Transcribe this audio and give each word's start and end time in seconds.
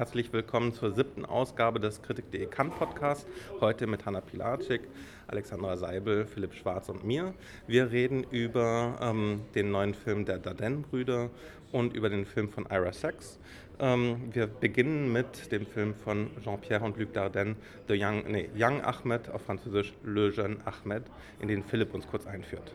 Herzlich 0.00 0.32
willkommen 0.32 0.72
zur 0.72 0.92
siebten 0.92 1.26
Ausgabe 1.26 1.78
des 1.78 2.00
Kritik.de 2.00 2.46
Kant 2.46 2.74
Podcast. 2.78 3.28
Heute 3.60 3.86
mit 3.86 4.06
Hanna 4.06 4.22
Pilatschik, 4.22 4.80
Alexandra 5.26 5.76
Seibel, 5.76 6.24
Philipp 6.24 6.54
Schwarz 6.54 6.88
und 6.88 7.04
mir. 7.04 7.34
Wir 7.66 7.90
reden 7.90 8.24
über 8.30 8.96
ähm, 9.02 9.42
den 9.54 9.70
neuen 9.70 9.92
Film 9.92 10.24
der 10.24 10.38
Dardenne-Brüder 10.38 11.28
und 11.70 11.92
über 11.92 12.08
den 12.08 12.24
Film 12.24 12.48
von 12.48 12.64
Ira 12.70 12.94
Sachs. 12.94 13.38
Ähm, 13.78 14.30
wir 14.32 14.46
beginnen 14.46 15.12
mit 15.12 15.52
dem 15.52 15.66
Film 15.66 15.94
von 15.94 16.30
Jean-Pierre 16.42 16.82
und 16.82 16.96
Luc 16.96 17.12
Dardenne, 17.12 17.56
The 17.86 18.02
Young, 18.02 18.24
nee, 18.26 18.48
Young 18.56 18.82
Ahmed, 18.82 19.28
auf 19.28 19.42
Französisch 19.42 19.92
Le 20.02 20.30
Jeune 20.30 20.56
Ahmed, 20.64 21.02
in 21.40 21.48
den 21.48 21.62
Philipp 21.62 21.92
uns 21.92 22.06
kurz 22.06 22.26
einführt. 22.26 22.72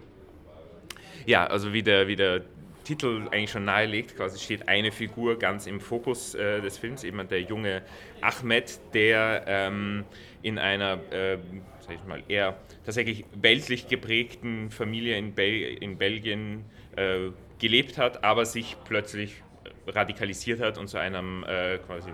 Ja, 1.25 1.47
also 1.47 1.73
wie 1.73 1.81
der, 1.81 2.07
wie 2.07 2.17
der 2.17 2.43
Titel 2.85 3.27
eigentlich 3.31 3.51
schon 3.51 3.65
nahelegt, 3.65 4.15
quasi 4.15 4.39
steht 4.39 4.69
eine 4.69 4.91
Figur 4.91 5.37
ganz 5.37 5.67
im 5.67 5.81
Fokus 5.81 6.35
äh, 6.35 6.61
des 6.61 6.77
Films, 6.77 7.03
eben 7.03 7.27
der 7.27 7.41
junge 7.41 7.81
Ahmed, 8.21 8.79
der 8.93 9.43
ähm, 9.47 10.05
in 10.41 10.57
einer, 10.57 10.99
äh, 11.11 11.37
sag 11.81 11.95
ich 11.95 12.03
mal, 12.05 12.23
eher 12.29 12.57
tatsächlich 12.85 13.25
weltlich 13.35 13.89
geprägten 13.89 14.71
Familie 14.71 15.17
in, 15.17 15.33
Bel 15.33 15.77
in 15.81 15.97
Belgien 15.97 16.63
äh, 16.95 17.31
gelebt 17.59 17.97
hat, 17.97 18.23
aber 18.23 18.45
sich 18.45 18.77
plötzlich 18.85 19.43
radikalisiert 19.87 20.61
hat 20.61 20.77
und 20.77 20.87
zu 20.87 20.97
einem 20.97 21.43
äh, 21.43 21.77
quasi 21.79 22.11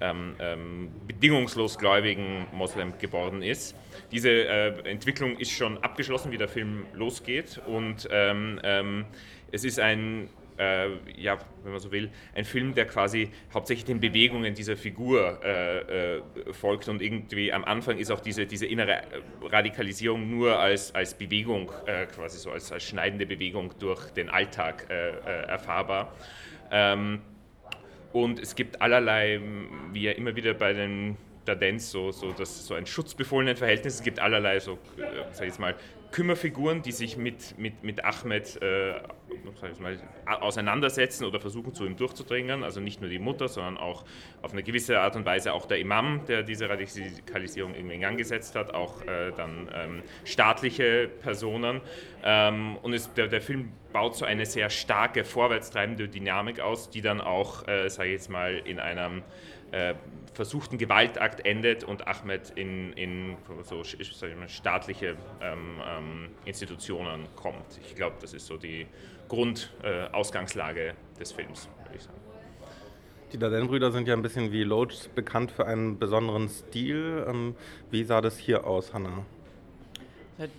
ähm, 0.00 0.36
ähm, 0.38 0.90
bedingungslos 1.06 1.78
gläubigen 1.78 2.46
Moslem 2.52 2.96
geworden 2.98 3.42
ist. 3.42 3.74
Diese 4.12 4.30
äh, 4.30 4.88
Entwicklung 4.88 5.36
ist 5.38 5.50
schon 5.50 5.78
abgeschlossen, 5.78 6.30
wie 6.30 6.38
der 6.38 6.48
Film 6.48 6.86
losgeht 6.92 7.60
und 7.66 8.08
ähm, 8.10 8.60
ähm 8.62 9.06
es 9.52 9.64
ist 9.64 9.80
ein, 9.80 10.28
äh, 10.58 10.88
ja, 11.16 11.38
wenn 11.62 11.72
man 11.72 11.80
so 11.80 11.92
will, 11.92 12.10
ein 12.34 12.44
Film, 12.44 12.74
der 12.74 12.86
quasi 12.86 13.30
hauptsächlich 13.52 13.84
den 13.84 14.00
Bewegungen 14.00 14.54
dieser 14.54 14.76
Figur 14.76 15.40
äh, 15.42 16.16
äh, 16.16 16.22
folgt 16.52 16.88
und 16.88 17.00
irgendwie 17.00 17.52
am 17.52 17.64
Anfang 17.64 17.98
ist 17.98 18.10
auch 18.10 18.20
diese, 18.20 18.46
diese 18.46 18.66
innere 18.66 19.02
Radikalisierung 19.42 20.28
nur 20.30 20.58
als, 20.58 20.94
als 20.94 21.14
Bewegung, 21.14 21.70
äh, 21.86 22.06
quasi 22.06 22.38
so 22.38 22.50
als, 22.50 22.72
als 22.72 22.84
schneidende 22.84 23.26
Bewegung 23.26 23.72
durch 23.78 24.10
den 24.10 24.28
Alltag 24.28 24.86
äh, 24.90 25.10
äh, 25.10 25.46
erfahrbar. 25.48 26.14
Ähm, 26.70 27.20
und 28.12 28.40
es 28.40 28.54
gibt 28.54 28.80
allerlei, 28.80 29.40
wie 29.92 30.02
ja 30.02 30.12
immer 30.12 30.34
wieder 30.34 30.54
bei 30.54 30.72
den 30.72 31.16
Dadenz, 31.44 31.90
so, 31.90 32.10
so, 32.10 32.34
so 32.44 32.74
ein 32.74 32.86
schutzbefohlenen 32.86 33.56
Verhältnis. 33.56 33.96
Es 33.96 34.02
gibt 34.02 34.18
allerlei 34.18 34.60
so, 34.60 34.78
sag 35.32 35.42
ich 35.42 35.48
jetzt 35.48 35.60
mal, 35.60 35.74
Kümmerfiguren, 36.10 36.82
die 36.82 36.92
sich 36.92 37.16
mit, 37.16 37.58
mit, 37.58 37.82
mit 37.82 38.04
Ahmed 38.04 38.60
äh, 38.62 38.94
mal, 39.80 39.98
auseinandersetzen 40.40 41.24
oder 41.24 41.40
versuchen 41.40 41.74
zu 41.74 41.84
ihm 41.84 41.96
durchzudringen. 41.96 42.64
Also 42.64 42.80
nicht 42.80 43.00
nur 43.00 43.10
die 43.10 43.18
Mutter, 43.18 43.48
sondern 43.48 43.76
auch 43.76 44.04
auf 44.42 44.52
eine 44.52 44.62
gewisse 44.62 45.00
Art 45.00 45.16
und 45.16 45.24
Weise 45.24 45.52
auch 45.52 45.66
der 45.66 45.78
Imam, 45.78 46.24
der 46.26 46.42
diese 46.42 46.68
Radikalisierung 46.68 47.74
irgendwie 47.74 47.96
in 47.96 48.00
Gang 48.00 48.18
gesetzt 48.18 48.54
hat, 48.54 48.74
auch 48.74 49.02
äh, 49.02 49.32
dann 49.36 49.68
ähm, 49.74 50.02
staatliche 50.24 51.08
Personen. 51.22 51.80
Ähm, 52.22 52.76
und 52.82 52.92
es, 52.94 53.12
der, 53.14 53.28
der, 53.28 53.40
Film 53.40 53.72
baut 53.92 54.16
so 54.16 54.24
eine 54.24 54.46
sehr 54.46 54.70
starke, 54.70 55.24
vorwärtstreibende 55.24 56.08
Dynamik 56.08 56.60
aus, 56.60 56.90
die 56.90 57.00
dann 57.00 57.20
auch, 57.20 57.66
äh, 57.68 57.88
sage 57.88 58.08
ich 58.08 58.14
jetzt 58.14 58.30
mal, 58.30 58.54
in 58.64 58.80
einem 58.80 59.22
äh, 59.70 59.94
versuchten 60.34 60.78
Gewaltakt 60.78 61.44
endet 61.44 61.84
und 61.84 62.06
Ahmed 62.06 62.52
in, 62.56 62.92
in 62.94 63.36
so 63.62 63.82
mal, 64.38 64.48
staatliche 64.48 65.16
ähm, 65.40 65.80
ähm, 65.86 66.28
Institutionen 66.44 67.26
kommt. 67.36 67.78
Ich 67.86 67.94
glaube, 67.94 68.16
das 68.20 68.34
ist 68.34 68.46
so 68.46 68.56
die 68.56 68.86
Grundausgangslage 69.28 70.88
äh, 70.88 71.18
des 71.18 71.32
Films, 71.32 71.68
würde 71.84 71.96
ich 71.96 72.02
sagen. 72.02 72.18
Die 73.32 73.38
Dardenne-Brüder 73.38 73.92
sind 73.92 74.08
ja 74.08 74.14
ein 74.14 74.22
bisschen 74.22 74.52
wie 74.52 74.64
Loach 74.64 75.08
bekannt 75.14 75.50
für 75.50 75.66
einen 75.66 75.98
besonderen 75.98 76.48
Stil. 76.48 77.26
Ähm, 77.28 77.54
wie 77.90 78.04
sah 78.04 78.20
das 78.20 78.38
hier 78.38 78.66
aus, 78.66 78.94
Hannah? 78.94 79.24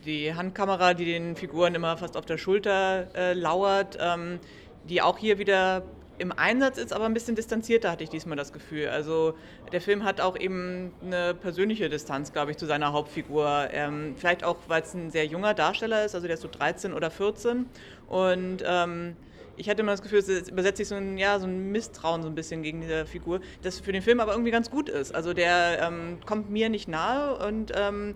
Die 0.06 0.34
Handkamera, 0.36 0.94
die 0.94 1.06
den 1.06 1.36
Figuren 1.36 1.74
immer 1.74 1.98
fast 1.98 2.18
auf 2.18 2.26
der 2.26 2.38
Schulter 2.38 3.08
äh, 3.16 3.34
lauert, 3.34 3.98
ähm, 4.00 4.40
die 4.88 5.02
auch 5.02 5.18
hier 5.18 5.40
wieder 5.40 5.84
im 6.20 6.32
Einsatz 6.32 6.78
ist, 6.78 6.94
aber 6.94 7.06
ein 7.06 7.14
bisschen 7.14 7.36
distanzierter, 7.36 7.92
hatte 7.92 8.04
ich 8.04 8.10
diesmal 8.10 8.38
das 8.38 8.54
Gefühl. 8.54 8.90
Also 8.90 9.34
der 9.72 9.82
Film 9.82 10.04
hat 10.04 10.22
auch 10.22 10.38
eben 10.38 10.92
eine 11.04 11.34
persönliche 11.34 11.90
Distanz, 11.90 12.34
glaube 12.34 12.52
ich, 12.52 12.58
zu 12.58 12.66
seiner 12.66 12.94
Hauptfigur. 12.94 13.70
Ähm, 13.72 14.16
vielleicht 14.18 14.44
auch, 14.44 14.58
weil 14.68 14.82
es 14.82 14.94
ein 14.94 15.10
sehr 15.10 15.26
junger 15.26 15.54
Darsteller 15.54 16.06
ist, 16.06 16.16
also 16.16 16.28
der 16.28 16.36
ist 16.36 16.42
so 16.42 16.50
13 16.50 16.94
oder 16.94 17.10
14. 17.10 17.66
Und 18.08 18.64
ähm, 18.66 19.16
ich 19.56 19.70
hatte 19.70 19.82
immer 19.82 19.92
das 19.92 20.02
Gefühl, 20.02 20.20
es 20.20 20.50
übersetzt 20.50 20.78
sich 20.78 20.88
so 20.88 20.96
ein, 20.96 21.18
ja, 21.18 21.38
so 21.40 21.46
ein 21.46 21.72
Misstrauen 21.72 22.22
so 22.22 22.30
ein 22.30 22.36
bisschen 22.36 22.64
gegen 22.64 22.82
diese 22.82 23.06
Figur, 23.06 23.42
das 23.62 23.80
für 23.80 23.92
den 23.92 24.02
Film 24.02 24.20
aber 24.20 24.32
irgendwie 24.32 24.52
ganz 24.52 24.70
gut 24.70 24.88
ist. 24.88 25.14
Also 25.14 25.34
der 25.34 25.82
ähm, 25.82 26.20
kommt 26.26 26.50
mir 26.50 26.70
nicht 26.70 26.88
nahe 26.88 27.38
und 27.46 27.74
ähm, 27.76 28.16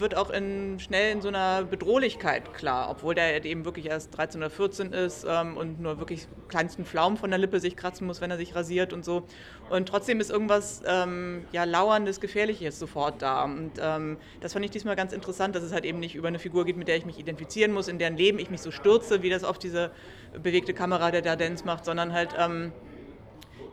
wird 0.00 0.16
auch 0.16 0.30
in, 0.30 0.78
schnell 0.80 1.12
in 1.12 1.20
so 1.20 1.28
einer 1.28 1.64
Bedrohlichkeit 1.64 2.54
klar, 2.54 2.90
obwohl 2.90 3.14
der 3.14 3.44
eben 3.44 3.64
wirklich 3.64 3.86
erst 3.86 4.16
13 4.16 4.40
oder 4.40 4.50
14 4.50 4.92
ist 4.92 5.24
ähm, 5.28 5.56
und 5.56 5.80
nur 5.80 5.98
wirklich 5.98 6.26
kleinsten 6.48 6.84
Pflaumen 6.84 7.16
von 7.16 7.30
der 7.30 7.38
Lippe 7.38 7.60
sich 7.60 7.76
kratzen 7.76 8.06
muss, 8.06 8.20
wenn 8.20 8.30
er 8.30 8.36
sich 8.36 8.54
rasiert 8.54 8.92
und 8.92 9.04
so. 9.04 9.26
Und 9.68 9.88
trotzdem 9.88 10.20
ist 10.20 10.30
irgendwas 10.30 10.82
ähm, 10.86 11.44
ja, 11.52 11.64
Lauerndes, 11.64 12.20
Gefährliches 12.20 12.78
sofort 12.78 13.22
da. 13.22 13.44
Und 13.44 13.72
ähm, 13.80 14.18
das 14.40 14.52
fand 14.52 14.64
ich 14.64 14.70
diesmal 14.70 14.96
ganz 14.96 15.12
interessant, 15.12 15.54
dass 15.54 15.62
es 15.62 15.72
halt 15.72 15.84
eben 15.84 16.00
nicht 16.00 16.14
über 16.14 16.28
eine 16.28 16.38
Figur 16.38 16.64
geht, 16.64 16.76
mit 16.76 16.88
der 16.88 16.96
ich 16.96 17.06
mich 17.06 17.18
identifizieren 17.18 17.72
muss, 17.72 17.88
in 17.88 17.98
deren 17.98 18.16
Leben 18.16 18.38
ich 18.38 18.50
mich 18.50 18.62
so 18.62 18.70
stürze, 18.70 19.22
wie 19.22 19.30
das 19.30 19.44
oft 19.44 19.62
diese 19.62 19.92
bewegte 20.32 20.74
Kamera 20.74 21.10
der 21.10 21.22
Dardennes 21.22 21.64
macht, 21.64 21.84
sondern 21.84 22.12
halt 22.12 22.34
ähm, 22.36 22.72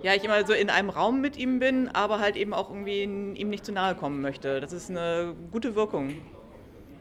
ja, 0.04 0.14
ich 0.14 0.24
immer 0.24 0.46
so 0.46 0.54
in 0.54 0.70
einem 0.70 0.90
Raum 0.90 1.22
mit 1.22 1.38
ihm 1.38 1.60
bin, 1.60 1.90
aber 1.90 2.20
halt 2.20 2.36
eben 2.36 2.54
auch 2.54 2.70
irgendwie 2.70 3.04
ihm 3.04 3.50
nicht 3.50 3.66
zu 3.66 3.72
nahe 3.72 3.96
kommen 3.96 4.22
möchte. 4.22 4.62
Das 4.62 4.74
ist 4.74 4.90
eine 4.90 5.36
gute 5.52 5.76
Wirkung. 5.76 6.16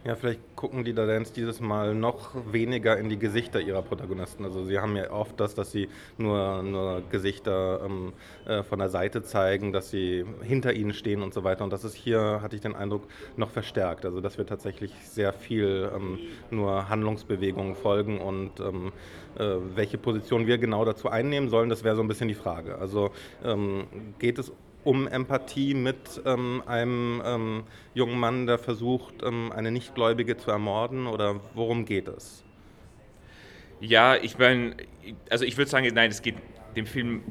Ja, 0.06 0.14
vielleicht 0.14 0.40
gucken 0.54 0.84
die 0.84 0.94
Dardens 0.94 1.32
dieses 1.32 1.60
Mal 1.60 1.92
noch 1.92 2.30
weniger 2.52 2.96
in 2.96 3.08
die 3.08 3.18
Gesichter 3.18 3.60
ihrer 3.60 3.82
Protagonisten. 3.82 4.44
Also 4.44 4.62
sie 4.62 4.78
haben 4.78 4.94
ja 4.94 5.10
oft 5.10 5.40
das, 5.40 5.56
dass 5.56 5.72
sie 5.72 5.88
nur, 6.16 6.62
nur 6.62 7.02
Gesichter 7.10 7.80
ähm, 7.84 8.12
äh, 8.46 8.62
von 8.62 8.78
der 8.78 8.88
Seite 8.88 9.24
zeigen, 9.24 9.72
dass 9.72 9.90
sie 9.90 10.24
hinter 10.42 10.74
ihnen 10.74 10.94
stehen 10.94 11.22
und 11.22 11.34
so 11.34 11.42
weiter. 11.42 11.64
Und 11.64 11.72
das 11.72 11.82
ist 11.82 11.96
hier, 11.96 12.38
hatte 12.40 12.54
ich 12.54 12.62
den 12.62 12.76
Eindruck, 12.76 13.08
noch 13.36 13.50
verstärkt. 13.50 14.04
Also 14.04 14.20
dass 14.20 14.38
wir 14.38 14.46
tatsächlich 14.46 14.92
sehr 15.02 15.32
viel 15.32 15.90
ähm, 15.92 16.20
nur 16.52 16.88
Handlungsbewegungen 16.88 17.74
folgen 17.74 18.20
und 18.20 18.60
ähm, 18.60 18.92
äh, 19.36 19.56
welche 19.74 19.98
Position 19.98 20.46
wir 20.46 20.58
genau 20.58 20.84
dazu 20.84 21.08
einnehmen 21.08 21.48
sollen, 21.48 21.68
das 21.68 21.82
wäre 21.82 21.96
so 21.96 22.02
ein 22.02 22.08
bisschen 22.08 22.28
die 22.28 22.34
Frage. 22.34 22.78
Also 22.78 23.10
ähm, 23.44 23.88
geht 24.20 24.38
es 24.38 24.52
um 24.86 25.08
Empathie 25.08 25.74
mit 25.74 26.22
ähm, 26.24 26.62
einem 26.64 27.20
ähm, 27.24 27.64
jungen 27.94 28.18
Mann, 28.18 28.46
der 28.46 28.56
versucht, 28.58 29.22
ähm, 29.24 29.50
eine 29.52 29.72
Nichtgläubige 29.72 30.36
zu 30.36 30.50
ermorden? 30.52 31.08
Oder 31.08 31.40
worum 31.54 31.84
geht 31.84 32.06
es? 32.06 32.44
Ja, 33.80 34.14
ich 34.14 34.38
meine, 34.38 34.76
also 35.28 35.44
ich 35.44 35.56
würde 35.56 35.70
sagen, 35.70 35.90
nein, 35.92 36.10
es 36.10 36.22
geht 36.22 36.36
dem 36.76 36.86
Film 36.86 37.24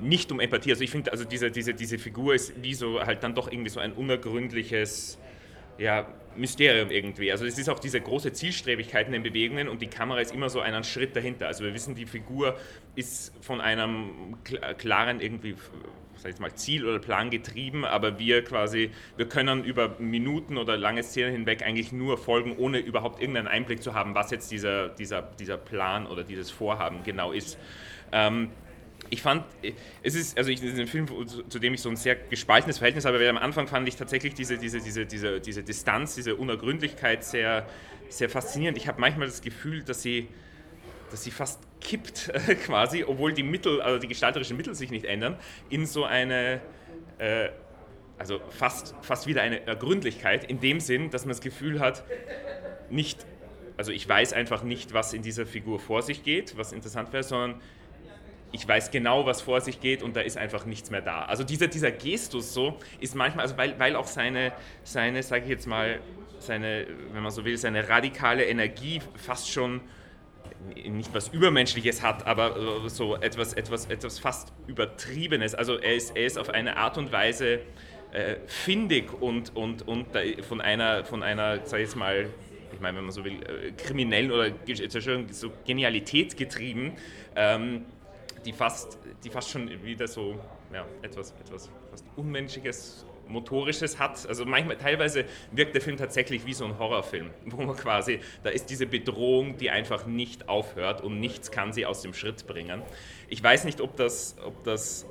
nicht 0.00 0.32
um 0.32 0.40
Empathie. 0.40 0.70
Also 0.70 0.82
ich 0.82 0.90
finde, 0.90 1.12
also 1.12 1.24
diese, 1.24 1.50
diese, 1.50 1.74
diese 1.74 1.98
Figur 1.98 2.34
ist 2.34 2.54
wie 2.62 2.72
so 2.72 3.00
halt 3.00 3.22
dann 3.22 3.34
doch 3.34 3.52
irgendwie 3.52 3.70
so 3.70 3.80
ein 3.80 3.92
unergründliches 3.92 5.18
ja, 5.78 6.06
Mysterium 6.36 6.90
irgendwie. 6.90 7.32
Also 7.32 7.44
es 7.46 7.58
ist 7.58 7.68
auch 7.68 7.78
diese 7.78 8.00
große 8.00 8.32
Zielstrebigkeit 8.32 9.06
in 9.06 9.12
den 9.12 9.22
Bewegungen 9.22 9.68
und 9.68 9.82
die 9.82 9.88
Kamera 9.88 10.20
ist 10.20 10.32
immer 10.32 10.50
so 10.50 10.60
einen 10.60 10.84
Schritt 10.84 11.16
dahinter. 11.16 11.46
Also 11.46 11.64
wir 11.64 11.74
wissen, 11.74 11.94
die 11.94 12.06
Figur 12.06 12.56
ist 12.94 13.32
von 13.40 13.60
einem 13.60 14.36
klaren 14.78 15.20
irgendwie 15.20 15.56
sag 16.18 16.32
ich 16.32 16.40
mal, 16.40 16.52
Ziel 16.54 16.84
oder 16.84 16.98
Plan 16.98 17.30
getrieben, 17.30 17.84
aber 17.84 18.18
wir 18.18 18.42
quasi, 18.44 18.90
wir 19.16 19.28
können 19.28 19.64
über 19.64 19.96
Minuten 19.98 20.58
oder 20.58 20.76
lange 20.76 21.02
Szenen 21.02 21.32
hinweg 21.32 21.62
eigentlich 21.62 21.92
nur 21.92 22.18
folgen, 22.18 22.56
ohne 22.56 22.78
überhaupt 22.78 23.20
irgendeinen 23.20 23.48
Einblick 23.48 23.82
zu 23.82 23.94
haben, 23.94 24.14
was 24.14 24.30
jetzt 24.30 24.50
dieser, 24.50 24.88
dieser, 24.88 25.22
dieser 25.22 25.56
Plan 25.56 26.06
oder 26.06 26.24
dieses 26.24 26.50
Vorhaben 26.50 27.02
genau 27.04 27.32
ist. 27.32 27.58
Ähm, 28.12 28.50
ich 29.10 29.22
fand, 29.22 29.44
es 30.02 30.14
ist, 30.14 30.36
also 30.36 30.50
ich, 30.50 30.62
ist 30.62 30.78
ein 30.78 30.86
Film, 30.86 31.06
zu 31.26 31.58
dem 31.58 31.74
ich 31.74 31.80
so 31.80 31.88
ein 31.88 31.96
sehr 31.96 32.16
gespaltenes 32.16 32.78
Verhältnis 32.78 33.04
habe, 33.04 33.18
weil 33.18 33.28
am 33.28 33.38
Anfang 33.38 33.66
fand 33.66 33.88
ich 33.88 33.96
tatsächlich 33.96 34.34
diese, 34.34 34.58
diese, 34.58 34.80
diese, 34.80 35.06
diese, 35.06 35.40
diese 35.40 35.62
Distanz, 35.62 36.14
diese 36.14 36.36
Unergründlichkeit 36.36 37.24
sehr, 37.24 37.66
sehr 38.08 38.28
faszinierend. 38.28 38.76
Ich 38.78 38.88
habe 38.88 39.00
manchmal 39.00 39.26
das 39.26 39.40
Gefühl, 39.40 39.82
dass 39.82 40.02
sie, 40.02 40.28
dass 41.10 41.24
sie 41.24 41.30
fast 41.30 41.60
kippt 41.80 42.32
quasi, 42.66 43.04
obwohl 43.04 43.32
die 43.32 43.42
Mittel, 43.42 43.80
also 43.80 43.98
die 43.98 44.08
gestalterischen 44.08 44.56
Mittel 44.56 44.74
sich 44.74 44.90
nicht 44.90 45.04
ändern, 45.04 45.36
in 45.70 45.86
so 45.86 46.04
eine, 46.04 46.60
äh, 47.18 47.48
also 48.18 48.40
fast, 48.50 48.94
fast 49.02 49.26
wieder 49.26 49.42
eine 49.42 49.66
Ergründlichkeit, 49.66 50.44
in 50.44 50.60
dem 50.60 50.80
Sinn, 50.80 51.10
dass 51.10 51.24
man 51.24 51.30
das 51.30 51.40
Gefühl 51.40 51.80
hat, 51.80 52.04
nicht, 52.90 53.24
also 53.76 53.92
ich 53.92 54.08
weiß 54.08 54.32
einfach 54.32 54.62
nicht, 54.62 54.92
was 54.92 55.12
in 55.12 55.22
dieser 55.22 55.46
Figur 55.46 55.78
vor 55.78 56.02
sich 56.02 56.24
geht, 56.24 56.56
was 56.56 56.72
interessant 56.72 57.12
wäre, 57.12 57.22
sondern 57.22 57.60
ich 58.52 58.66
weiß 58.66 58.90
genau, 58.90 59.26
was 59.26 59.42
vor 59.42 59.60
sich 59.60 59.80
geht 59.80 60.02
und 60.02 60.16
da 60.16 60.20
ist 60.20 60.36
einfach 60.36 60.64
nichts 60.64 60.90
mehr 60.90 61.02
da. 61.02 61.22
Also 61.22 61.44
dieser, 61.44 61.66
dieser 61.66 61.90
Gestus 61.90 62.54
so 62.54 62.78
ist 63.00 63.14
manchmal, 63.14 63.42
also 63.42 63.56
weil, 63.56 63.78
weil 63.78 63.96
auch 63.96 64.06
seine, 64.06 64.52
seine 64.84 65.22
sage 65.22 65.44
ich 65.44 65.50
jetzt 65.50 65.66
mal, 65.66 66.00
seine, 66.38 66.86
wenn 67.12 67.22
man 67.22 67.30
so 67.30 67.44
will, 67.44 67.56
seine 67.56 67.88
radikale 67.88 68.44
Energie 68.44 69.00
fast 69.16 69.50
schon 69.50 69.80
nicht 70.74 71.14
was 71.14 71.28
Übermenschliches 71.28 72.02
hat, 72.02 72.26
aber 72.26 72.84
äh, 72.84 72.88
so 72.88 73.16
etwas, 73.16 73.52
etwas, 73.52 73.86
etwas 73.86 74.18
fast 74.18 74.52
Übertriebenes. 74.66 75.54
Also 75.54 75.78
er 75.78 75.94
ist, 75.94 76.16
er 76.16 76.26
ist 76.26 76.38
auf 76.38 76.50
eine 76.50 76.76
Art 76.76 76.98
und 76.98 77.12
Weise 77.12 77.60
äh, 78.12 78.36
findig 78.46 79.12
und, 79.20 79.54
und, 79.56 79.86
und 79.86 80.06
von 80.42 80.60
einer, 80.60 81.04
von 81.04 81.22
einer, 81.22 81.64
sag 81.64 81.80
ich 81.80 81.86
jetzt 81.86 81.96
mal, 81.96 82.28
ich 82.72 82.80
meine, 82.80 82.98
wenn 82.98 83.04
man 83.04 83.12
so 83.12 83.24
will, 83.24 83.34
äh, 83.42 83.72
kriminellen 83.72 84.30
oder 84.30 84.50
so 85.30 85.50
Genialität 85.66 86.36
getrieben, 86.36 86.92
ähm, 87.36 87.84
die, 88.44 88.52
fast, 88.52 88.98
die 89.24 89.30
fast 89.30 89.50
schon 89.50 89.68
wieder 89.82 90.06
so 90.06 90.38
ja, 90.72 90.86
etwas, 91.02 91.32
etwas 91.40 91.70
fast 91.90 92.04
Unmenschliches 92.16 93.06
Motorisches 93.28 93.98
hat. 93.98 94.26
Also 94.26 94.44
manchmal, 94.44 94.76
teilweise 94.76 95.24
wirkt 95.52 95.74
der 95.74 95.82
Film 95.82 95.96
tatsächlich 95.96 96.46
wie 96.46 96.54
so 96.54 96.64
ein 96.64 96.78
Horrorfilm, 96.78 97.30
wo 97.46 97.62
man 97.62 97.76
quasi, 97.76 98.20
da 98.42 98.50
ist 98.50 98.70
diese 98.70 98.86
Bedrohung, 98.86 99.56
die 99.58 99.70
einfach 99.70 100.06
nicht 100.06 100.48
aufhört 100.48 101.02
und 101.02 101.20
nichts 101.20 101.50
kann 101.50 101.72
sie 101.72 101.86
aus 101.86 102.02
dem 102.02 102.14
Schritt 102.14 102.46
bringen. 102.46 102.82
Ich 103.28 103.42
weiß 103.42 103.64
nicht, 103.64 103.80
ob 103.80 103.96
das, 103.96 104.36
ob 104.44 104.64
das 104.64 105.06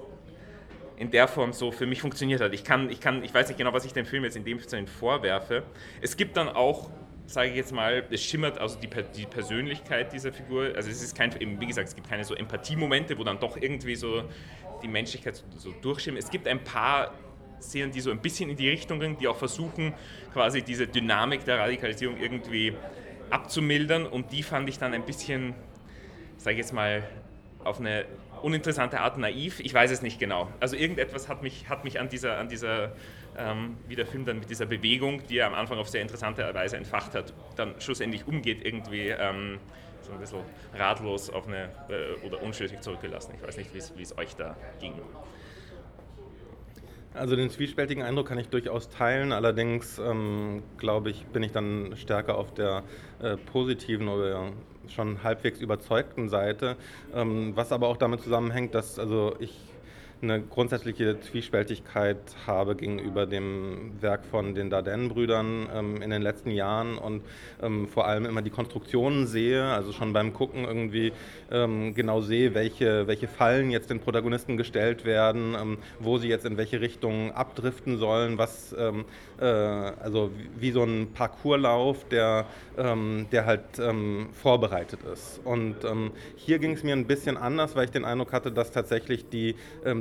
in 0.98 1.12
der 1.12 1.28
Form 1.28 1.54
so 1.54 1.72
für 1.72 1.86
mich 1.86 2.02
funktioniert 2.02 2.42
hat. 2.42 2.54
Ich, 2.54 2.64
kann, 2.64 2.90
ich, 2.90 3.00
kann, 3.00 3.24
ich 3.24 3.34
weiß 3.34 3.48
nicht 3.50 3.58
genau, 3.58 3.72
was 3.72 3.86
ich 3.86 3.94
dem 3.94 4.06
Film 4.06 4.24
jetzt 4.24 4.36
in 4.36 4.44
dem 4.44 4.60
Sinne 4.60 4.88
vorwerfe. 4.88 5.64
Es 6.02 6.18
gibt 6.18 6.38
dann 6.38 6.50
auch 6.50 6.90
sage 7.28 7.50
ich 7.50 7.56
jetzt 7.58 7.74
mal, 7.74 8.06
es 8.10 8.24
schimmert 8.24 8.58
also 8.58 8.80
die, 8.80 8.90
die, 9.16 9.26
Persönlichkeit 9.26 10.14
dieser 10.14 10.32
Figur. 10.32 10.72
Also 10.76 10.90
es 10.90 11.04
ist 11.04 11.16
kein, 11.16 11.34
wie 11.40 11.68
gesagt, 11.68 11.90
es 11.90 11.96
gibt 11.96 12.10
keine 12.10 12.24
so 12.24 12.34
Empathiemomente, 12.34 13.18
wo 13.18 13.24
dann 13.24 13.40
doch 13.40 13.58
irgendwie 13.58 13.96
so 13.96 14.24
die 14.82 14.88
Menschlichkeit 14.88 15.36
so, 15.36 15.44
so 15.58 15.72
durchschimmert. 15.82 16.24
Es 16.24 16.32
gibt 16.32 16.48
ein 16.48 16.64
paar 16.64 17.14
Szenen, 17.62 17.92
die 17.92 18.00
so 18.00 18.12
ein 18.12 18.20
bisschen 18.20 18.50
in 18.50 18.56
die 18.56 18.70
Richtung 18.70 19.00
gehen, 19.02 19.18
die 19.18 19.28
auch 19.28 19.36
versuchen, 19.36 19.94
quasi 20.32 20.62
diese 20.62 20.88
Dynamik 20.88 21.44
der 21.44 21.60
Radikalisierung 21.60 22.18
irgendwie 22.18 22.74
abzumildern. 23.30 24.06
Und 24.06 24.32
die 24.32 24.42
fand 24.42 24.70
ich 24.70 24.80
dann 24.80 24.94
ein 24.94 25.04
bisschen, 25.04 25.54
sage 26.38 26.54
ich 26.54 26.60
jetzt 26.60 26.74
mal, 26.74 27.04
auf 27.64 27.82
eine 27.82 28.06
uninteressante 28.42 29.02
Art 29.02 29.18
naiv. 29.18 29.60
Ich 29.60 29.74
weiß 29.74 29.92
es 29.92 30.02
nicht 30.02 30.18
genau. 30.18 30.50
Also 30.62 30.78
irgendetwas 30.78 31.28
hat 31.28 31.44
mich, 31.44 31.68
hat 31.68 31.84
mich 31.84 32.00
an 32.00 32.08
dieser, 32.08 32.38
an 32.38 32.48
dieser 32.48 32.94
wie 33.88 33.96
der 33.96 34.06
Film 34.08 34.26
dann 34.26 34.40
mit 34.40 34.50
dieser 34.50 34.66
Bewegung, 34.66 35.22
die 35.28 35.38
er 35.38 35.48
am 35.48 35.54
Anfang 35.54 35.78
auf 35.78 35.90
sehr 35.90 36.02
interessante 36.02 36.44
Weise 36.54 36.78
entfacht 36.78 37.14
hat, 37.14 37.34
dann 37.56 37.76
schlussendlich 37.80 38.28
umgeht, 38.28 38.66
irgendwie 38.66 39.10
ähm, 39.10 39.60
so 40.02 40.12
ein 40.12 40.20
bisschen 40.20 40.40
ratlos 40.74 41.30
auf 41.30 41.48
eine, 41.48 41.70
äh, 41.90 42.26
oder 42.26 42.42
unschlüssig 42.42 42.82
zurückgelassen. 42.82 43.34
Ich 43.36 43.48
weiß 43.48 43.58
nicht, 43.58 43.74
wie 43.74 44.02
es 44.02 44.18
euch 44.18 44.36
da 44.36 44.56
ging. 44.80 44.94
Also 47.14 47.36
den 47.36 47.50
zwiespältigen 47.50 48.04
Eindruck 48.04 48.28
kann 48.28 48.38
ich 48.38 48.50
durchaus 48.50 48.90
teilen, 48.90 49.32
allerdings 49.32 49.98
ähm, 49.98 50.62
glaube 50.78 51.10
ich, 51.10 51.26
bin 51.26 51.42
ich 51.42 51.52
dann 51.52 51.96
stärker 51.96 52.38
auf 52.38 52.54
der 52.54 52.84
äh, 53.22 53.38
positiven 53.38 54.08
oder 54.08 54.52
schon 54.88 55.24
halbwegs 55.24 55.60
überzeugten 55.60 56.30
Seite, 56.30 56.78
ähm, 57.14 57.56
was 57.56 57.72
aber 57.72 57.88
auch 57.88 57.98
damit 57.98 58.22
zusammenhängt, 58.22 58.76
dass 58.76 59.00
also 59.00 59.36
ich 59.40 59.58
eine 60.22 60.42
grundsätzliche 60.42 61.20
Zwiespältigkeit 61.20 62.18
habe 62.46 62.76
gegenüber 62.76 63.26
dem 63.26 63.92
Werk 64.02 64.26
von 64.26 64.56
den 64.56 64.70
Dardenne-Brüdern 64.70 65.68
ähm, 65.74 66.02
in 66.02 66.10
den 66.10 66.22
letzten 66.22 66.52
Jahren 66.52 66.98
und 66.98 67.22
ähm, 67.62 67.88
vor 67.88 68.08
allem 68.08 68.26
immer 68.26 68.42
die 68.42 68.50
Konstruktionen 68.50 69.28
sehe, 69.28 69.64
also 69.64 69.92
schon 69.92 70.14
beim 70.14 70.34
Gucken 70.34 70.66
irgendwie 70.66 71.14
ähm, 71.52 71.94
genau 71.94 72.22
sehe, 72.22 72.54
welche, 72.54 73.08
welche 73.08 73.28
Fallen 73.28 73.70
jetzt 73.70 73.90
den 73.90 74.00
Protagonisten 74.00 74.58
gestellt 74.58 75.06
werden, 75.06 75.56
ähm, 75.60 75.78
wo 76.00 76.18
sie 76.18 76.28
jetzt 76.28 76.46
in 76.46 76.58
welche 76.58 76.82
Richtung 76.82 77.32
abdriften 77.32 77.98
sollen, 77.98 78.38
was 78.38 78.76
ähm, 78.78 79.06
äh, 79.40 79.46
also 79.46 80.32
wie, 80.36 80.68
wie, 80.68 80.72
so 80.72 80.84
ein 80.84 81.14
Parcourslauf, 81.14 82.08
der, 82.10 82.46
ähm, 82.78 83.28
der 83.32 83.46
halt 83.46 83.62
vorbereitet 84.34 85.00
ist. 85.12 85.40
Und 85.44 85.76
hier 86.36 86.60
ging 86.60 86.72
es 86.72 86.84
mir 86.84 86.94
ein 86.94 87.06
bisschen 87.06 87.38
anders, 87.38 87.76
weil 87.76 87.86
ich 87.86 87.92
den 87.92 88.06
Eindruck 88.06 88.34
hatte, 88.34 88.52
dass 88.52 88.72
tatsächlich 88.72 89.30
die 89.30 89.56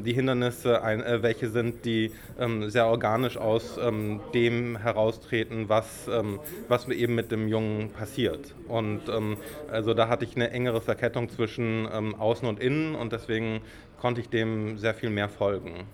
die 0.06 0.14
Hindernisse, 0.14 0.82
ein, 0.82 1.03
äh, 1.03 1.23
welche 1.23 1.49
sind, 1.50 1.85
die 1.85 2.12
ähm, 2.38 2.70
sehr 2.70 2.87
organisch 2.87 3.37
aus 3.37 3.79
ähm, 3.79 4.20
dem 4.32 4.76
heraustreten, 4.76 5.69
was, 5.69 6.08
ähm, 6.08 6.38
was 6.69 6.88
eben 6.88 7.14
mit 7.14 7.31
dem 7.32 7.49
Jungen 7.49 7.91
passiert. 7.91 8.55
Und 8.69 9.03
ähm, 9.08 9.37
also 9.70 9.93
da 9.94 10.08
hatte 10.08 10.25
ich 10.25 10.37
eine 10.37 10.50
engere 10.50 10.81
Verkettung 10.81 11.29
zwischen 11.29 11.88
ähm, 11.93 12.14
Außen 12.14 12.49
und 12.49 12.61
Innen 12.61 12.94
und 12.94 13.12
deswegen 13.12 13.61
konnte 14.00 14.20
ich 14.20 14.29
dem 14.29 14.79
sehr 14.79 14.94
viel 14.94 15.11
mehr 15.11 15.29
folgen. 15.29 15.87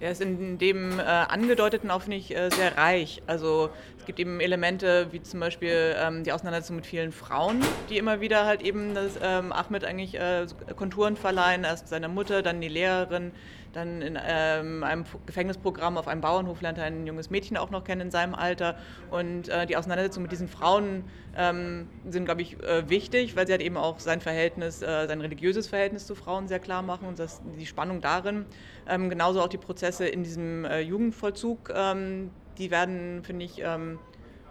Der 0.00 0.12
ist 0.12 0.22
in 0.22 0.56
dem 0.56 0.98
äh, 0.98 1.02
angedeuteten 1.02 1.90
auch, 1.90 2.02
finde 2.02 2.16
ich, 2.16 2.34
äh, 2.34 2.48
sehr 2.50 2.78
reich. 2.78 3.22
Also 3.26 3.68
es 3.98 4.06
gibt 4.06 4.18
eben 4.18 4.40
Elemente 4.40 5.08
wie 5.12 5.22
zum 5.22 5.40
Beispiel 5.40 5.94
ähm, 5.98 6.24
die 6.24 6.32
Auseinandersetzung 6.32 6.76
mit 6.76 6.86
vielen 6.86 7.12
Frauen, 7.12 7.60
die 7.90 7.98
immer 7.98 8.22
wieder 8.22 8.46
halt 8.46 8.62
eben 8.62 8.94
das, 8.94 9.18
ähm, 9.22 9.52
Ahmed 9.52 9.84
eigentlich 9.84 10.14
äh, 10.14 10.46
Konturen 10.74 11.16
verleihen. 11.16 11.64
Erst 11.64 11.88
seine 11.88 12.08
Mutter, 12.08 12.42
dann 12.42 12.62
die 12.62 12.68
Lehrerin, 12.68 13.32
dann 13.72 14.02
in 14.02 14.18
ähm, 14.22 14.82
einem 14.82 15.04
Gefängnisprogramm 15.26 15.96
auf 15.96 16.08
einem 16.08 16.20
Bauernhof 16.20 16.60
lernt 16.60 16.78
er 16.78 16.84
ein 16.84 17.06
junges 17.06 17.30
Mädchen 17.30 17.56
auch 17.56 17.70
noch 17.70 17.84
kennen 17.84 18.02
in 18.02 18.10
seinem 18.10 18.34
Alter. 18.34 18.76
Und 19.10 19.48
äh, 19.48 19.66
die 19.66 19.76
Auseinandersetzung 19.76 20.22
mit 20.22 20.32
diesen 20.32 20.48
Frauen 20.48 21.04
ähm, 21.36 21.88
sind, 22.08 22.24
glaube 22.24 22.42
ich, 22.42 22.60
äh, 22.62 22.88
wichtig, 22.88 23.36
weil 23.36 23.46
sie 23.46 23.52
halt 23.52 23.62
eben 23.62 23.76
auch 23.76 23.98
sein 23.98 24.20
Verhältnis, 24.20 24.82
äh, 24.82 25.06
sein 25.06 25.20
religiöses 25.20 25.68
Verhältnis 25.68 26.06
zu 26.06 26.14
Frauen 26.14 26.48
sehr 26.48 26.58
klar 26.58 26.82
machen 26.82 27.06
und 27.06 27.18
das, 27.18 27.40
die 27.58 27.66
Spannung 27.66 28.00
darin. 28.00 28.46
Ähm, 28.88 29.08
genauso 29.08 29.40
auch 29.40 29.48
die 29.48 29.58
Prozesse 29.58 30.06
in 30.06 30.22
diesem 30.22 30.64
äh, 30.64 30.80
Jugendvollzug, 30.80 31.72
ähm, 31.74 32.30
die 32.58 32.70
werden, 32.70 33.22
finde 33.22 33.44
ich, 33.44 33.60
ähm, 33.62 33.98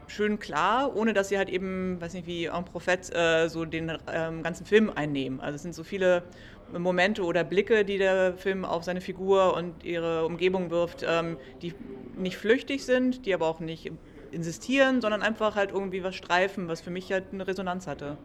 schön 0.09 0.39
klar, 0.39 0.95
ohne 0.95 1.13
dass 1.13 1.29
sie 1.29 1.37
halt 1.37 1.49
eben, 1.49 2.01
weiß 2.01 2.13
nicht, 2.13 2.27
wie 2.27 2.49
ein 2.49 2.65
Prophet 2.65 3.13
äh, 3.15 3.47
so 3.47 3.65
den 3.65 3.97
ähm, 4.11 4.43
ganzen 4.43 4.65
Film 4.65 4.91
einnehmen. 4.93 5.39
Also 5.39 5.55
es 5.55 5.61
sind 5.61 5.75
so 5.75 5.83
viele 5.83 6.23
Momente 6.77 7.23
oder 7.23 7.43
Blicke, 7.43 7.85
die 7.85 7.97
der 7.97 8.37
Film 8.37 8.65
auf 8.65 8.83
seine 8.83 9.01
Figur 9.01 9.55
und 9.55 9.83
ihre 9.83 10.25
Umgebung 10.25 10.69
wirft, 10.71 11.03
ähm, 11.07 11.37
die 11.61 11.73
nicht 12.15 12.37
flüchtig 12.37 12.85
sind, 12.85 13.25
die 13.25 13.33
aber 13.33 13.47
auch 13.47 13.59
nicht 13.59 13.91
insistieren, 14.31 15.01
sondern 15.01 15.21
einfach 15.23 15.55
halt 15.55 15.71
irgendwie 15.71 16.03
was 16.03 16.15
streifen, 16.15 16.67
was 16.67 16.81
für 16.81 16.91
mich 16.91 17.11
halt 17.11 17.33
eine 17.33 17.47
Resonanz 17.47 17.87
hatte. 17.87 18.19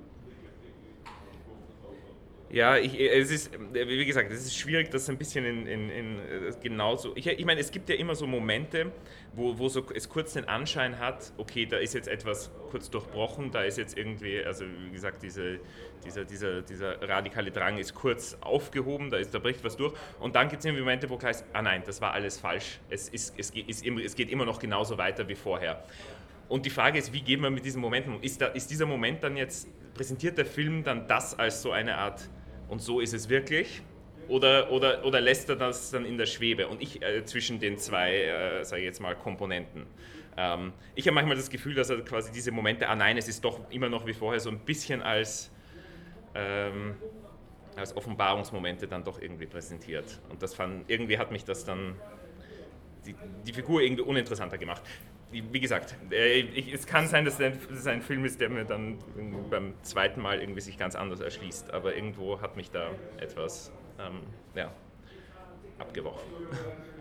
Ja, 2.54 2.76
ich, 2.76 3.00
es 3.00 3.32
ist, 3.32 3.50
wie 3.72 4.06
gesagt, 4.06 4.30
es 4.30 4.46
ist 4.46 4.56
schwierig, 4.56 4.88
das 4.88 5.10
ein 5.10 5.18
bisschen 5.18 5.44
in, 5.44 5.66
in, 5.66 5.90
in 5.90 6.20
genauso. 6.62 7.10
Ich, 7.16 7.26
ich 7.26 7.44
meine, 7.44 7.58
es 7.58 7.72
gibt 7.72 7.88
ja 7.88 7.96
immer 7.96 8.14
so 8.14 8.28
Momente, 8.28 8.92
wo, 9.32 9.58
wo 9.58 9.68
so 9.68 9.84
es 9.92 10.08
kurz 10.08 10.34
den 10.34 10.44
Anschein 10.44 11.00
hat, 11.00 11.32
okay, 11.36 11.66
da 11.66 11.78
ist 11.78 11.94
jetzt 11.94 12.06
etwas 12.06 12.52
kurz 12.70 12.88
durchbrochen, 12.88 13.50
da 13.50 13.64
ist 13.64 13.76
jetzt 13.76 13.98
irgendwie, 13.98 14.40
also 14.44 14.66
wie 14.84 14.92
gesagt, 14.92 15.24
diese, 15.24 15.58
dieser, 16.04 16.24
dieser, 16.24 16.62
dieser 16.62 17.08
radikale 17.08 17.50
Drang 17.50 17.76
ist 17.76 17.92
kurz 17.92 18.38
aufgehoben, 18.40 19.10
da, 19.10 19.16
ist, 19.16 19.34
da 19.34 19.40
bricht 19.40 19.64
was 19.64 19.76
durch. 19.76 19.92
Und 20.20 20.36
dann 20.36 20.48
gibt 20.48 20.64
es 20.64 20.72
Momente, 20.72 21.10
wo 21.10 21.16
klar 21.16 21.32
ist, 21.32 21.44
ah 21.54 21.60
nein, 21.60 21.82
das 21.84 22.00
war 22.00 22.12
alles 22.12 22.38
falsch. 22.38 22.78
Es, 22.88 23.08
ist, 23.08 23.34
es, 23.36 23.50
geht, 23.50 23.68
ist, 23.68 23.84
es 23.84 24.14
geht 24.14 24.30
immer 24.30 24.44
noch 24.44 24.60
genauso 24.60 24.96
weiter 24.96 25.26
wie 25.26 25.34
vorher. 25.34 25.82
Und 26.48 26.64
die 26.64 26.70
Frage 26.70 27.00
ist, 27.00 27.12
wie 27.12 27.20
gehen 27.20 27.40
wir 27.40 27.50
mit 27.50 27.64
diesem 27.64 27.80
Moment 27.80 28.06
um? 28.06 28.22
Ist, 28.22 28.40
ist 28.40 28.70
dieser 28.70 28.86
Moment 28.86 29.24
dann 29.24 29.36
jetzt, 29.36 29.66
präsentiert 29.94 30.38
der 30.38 30.46
Film 30.46 30.84
dann 30.84 31.08
das 31.08 31.36
als 31.36 31.60
so 31.60 31.72
eine 31.72 31.96
Art 31.96 32.28
und 32.68 32.80
so 32.80 33.00
ist 33.00 33.14
es 33.14 33.28
wirklich? 33.28 33.82
Oder, 34.28 34.70
oder, 34.70 35.04
oder 35.04 35.20
lässt 35.20 35.48
er 35.50 35.56
das 35.56 35.90
dann 35.90 36.06
in 36.06 36.16
der 36.16 36.26
Schwebe? 36.26 36.66
Und 36.68 36.80
ich 36.80 37.02
äh, 37.02 37.24
zwischen 37.24 37.60
den 37.60 37.76
zwei, 37.76 38.14
äh, 38.14 38.64
sage 38.64 38.82
ich 38.82 38.86
jetzt 38.86 39.00
mal, 39.00 39.14
Komponenten. 39.14 39.86
Ähm, 40.36 40.72
ich 40.94 41.06
habe 41.06 41.14
manchmal 41.14 41.36
das 41.36 41.50
Gefühl, 41.50 41.74
dass 41.74 41.90
er 41.90 42.00
quasi 42.02 42.32
diese 42.32 42.50
Momente, 42.50 42.88
ah 42.88 42.96
nein, 42.96 43.18
es 43.18 43.28
ist 43.28 43.44
doch 43.44 43.60
immer 43.70 43.88
noch 43.88 44.06
wie 44.06 44.14
vorher, 44.14 44.40
so 44.40 44.50
ein 44.50 44.58
bisschen 44.60 45.02
als, 45.02 45.50
ähm, 46.34 46.96
als 47.76 47.96
Offenbarungsmomente 47.96 48.88
dann 48.88 49.04
doch 49.04 49.20
irgendwie 49.20 49.46
präsentiert. 49.46 50.20
Und 50.30 50.42
das 50.42 50.54
fand, 50.54 50.88
irgendwie 50.90 51.18
hat 51.18 51.30
mich 51.30 51.44
das 51.44 51.64
dann, 51.64 51.94
die, 53.04 53.14
die 53.46 53.52
Figur 53.52 53.82
irgendwie 53.82 54.02
uninteressanter 54.02 54.56
gemacht 54.56 54.82
wie 55.50 55.60
gesagt, 55.60 55.96
äh, 56.10 56.40
ich, 56.40 56.72
es 56.72 56.86
kann 56.86 57.08
sein, 57.08 57.24
dass 57.24 57.40
es 57.40 57.86
ein 57.86 58.02
Film 58.02 58.24
ist, 58.24 58.40
der 58.40 58.50
mir 58.50 58.64
dann 58.64 58.98
beim 59.50 59.74
zweiten 59.82 60.20
Mal 60.20 60.40
irgendwie 60.40 60.60
sich 60.60 60.78
ganz 60.78 60.94
anders 60.94 61.20
erschließt, 61.20 61.72
aber 61.72 61.94
irgendwo 61.96 62.40
hat 62.40 62.56
mich 62.56 62.70
da 62.70 62.90
etwas 63.18 63.72
ähm, 63.98 64.20
ja, 64.54 64.70
abgeworfen. 65.78 66.26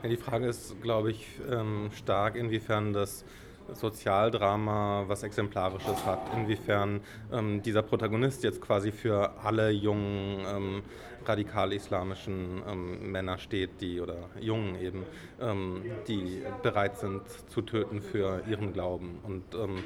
Ja, 0.02 0.10
die 0.10 0.18
Frage 0.18 0.48
ist, 0.48 0.82
glaube 0.82 1.12
ich, 1.12 1.28
ähm, 1.50 1.90
stark, 1.94 2.36
inwiefern 2.36 2.94
das 2.94 3.26
Sozialdrama 3.72 5.06
was 5.08 5.24
Exemplarisches 5.24 6.06
hat, 6.06 6.20
inwiefern 6.36 7.02
ähm, 7.32 7.62
dieser 7.62 7.82
Protagonist 7.82 8.44
jetzt 8.44 8.62
quasi 8.62 8.92
für 8.92 9.32
alle 9.44 9.70
jungen 9.70 10.46
ähm, 10.46 10.84
radikal-islamischen 11.28 12.62
ähm, 12.68 13.12
Männer 13.12 13.38
steht, 13.38 13.82
die 13.82 14.00
oder 14.00 14.30
Jungen 14.40 14.80
eben, 14.80 15.04
ähm, 15.42 15.84
die 16.08 16.44
bereit 16.62 16.98
sind 16.98 17.22
zu 17.50 17.62
töten 17.62 18.02
für 18.02 18.44
ihren 18.48 18.74
Glauben. 18.74 19.20
Und 19.24 19.44
ähm, 19.56 19.84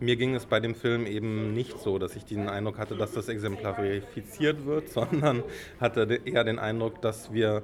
mir 0.00 0.16
ging 0.16 0.34
es 0.34 0.46
bei 0.46 0.60
dem 0.60 0.74
Film 0.74 1.06
eben 1.06 1.52
nicht 1.52 1.78
so, 1.78 1.98
dass 1.98 2.16
ich 2.16 2.24
den 2.24 2.48
Eindruck 2.48 2.78
hatte, 2.78 2.96
dass 2.96 3.12
das 3.12 3.28
exemplarifiziert 3.28 4.64
wird, 4.64 4.88
sondern 4.90 5.42
hatte 5.78 6.20
eher 6.24 6.44
den 6.44 6.58
Eindruck, 6.58 7.02
dass 7.02 7.32
wir 7.32 7.62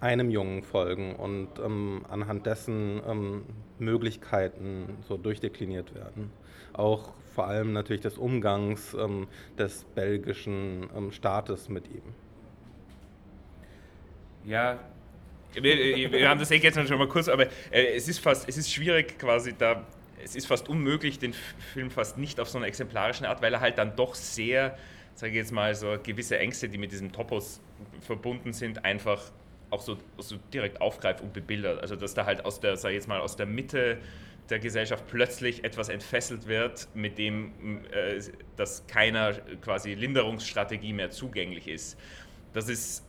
einem 0.00 0.30
Jungen 0.30 0.62
folgen 0.62 1.14
und 1.16 1.48
ähm, 1.62 2.04
anhand 2.08 2.46
dessen 2.46 3.00
ähm, 3.06 3.42
Möglichkeiten 3.78 4.96
so 5.06 5.16
durchdekliniert 5.16 5.94
werden. 5.94 6.30
Auch 6.72 7.12
vor 7.34 7.46
allem 7.46 7.72
natürlich 7.72 8.02
des 8.02 8.18
Umgangs 8.18 8.94
ähm, 8.94 9.28
des 9.58 9.84
belgischen 9.94 10.88
ähm, 10.96 11.12
Staates 11.12 11.68
mit 11.68 11.88
ihm. 11.88 12.02
Ja, 14.44 14.78
wir, 15.54 16.12
wir, 16.12 16.28
haben 16.28 16.38
das 16.38 16.50
eh 16.50 16.58
gestern 16.58 16.86
schon 16.86 16.98
mal 16.98 17.08
kurz, 17.08 17.28
aber 17.28 17.46
äh, 17.70 17.94
es 17.96 18.08
ist 18.08 18.20
fast, 18.20 18.48
es 18.48 18.56
ist 18.56 18.72
schwierig 18.72 19.18
quasi 19.18 19.54
da, 19.56 19.84
es 20.22 20.36
ist 20.36 20.46
fast 20.46 20.68
unmöglich, 20.68 21.18
den 21.18 21.32
Film 21.72 21.90
fast 21.90 22.18
nicht 22.18 22.38
auf 22.40 22.48
so 22.48 22.58
einer 22.58 22.66
exemplarischen 22.66 23.26
Art, 23.26 23.42
weil 23.42 23.52
er 23.52 23.60
halt 23.60 23.78
dann 23.78 23.96
doch 23.96 24.14
sehr, 24.14 24.76
sage 25.14 25.32
ich 25.32 25.38
jetzt 25.38 25.52
mal, 25.52 25.74
so 25.74 25.96
gewisse 26.02 26.38
Ängste, 26.38 26.68
die 26.68 26.78
mit 26.78 26.92
diesem 26.92 27.10
Topos 27.12 27.60
verbunden 28.00 28.52
sind, 28.52 28.84
einfach 28.84 29.20
auch 29.70 29.80
so, 29.80 29.96
so 30.18 30.36
direkt 30.52 30.80
aufgreift 30.80 31.20
und 31.20 31.32
bebildert. 31.32 31.80
Also 31.80 31.96
dass 31.96 32.14
da 32.14 32.26
halt 32.26 32.44
aus 32.44 32.60
der, 32.60 32.76
sag 32.76 32.90
ich 32.90 32.96
jetzt 32.96 33.08
mal, 33.08 33.20
aus 33.20 33.36
der 33.36 33.46
Mitte 33.46 33.98
der 34.50 34.58
Gesellschaft 34.58 35.04
plötzlich 35.08 35.64
etwas 35.64 35.88
entfesselt 35.88 36.46
wird, 36.46 36.88
mit 36.94 37.18
dem 37.18 37.52
äh, 37.92 38.20
dass 38.56 38.86
keiner 38.86 39.34
quasi 39.62 39.94
Linderungsstrategie 39.94 40.92
mehr 40.92 41.10
zugänglich 41.10 41.68
ist. 41.68 41.98
Das 42.52 42.68
ist 42.68 43.04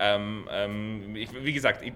ähm, 0.00 0.44
ähm, 0.50 1.16
ich, 1.16 1.28
wie 1.44 1.52
gesagt, 1.52 1.82
ich, 1.82 1.92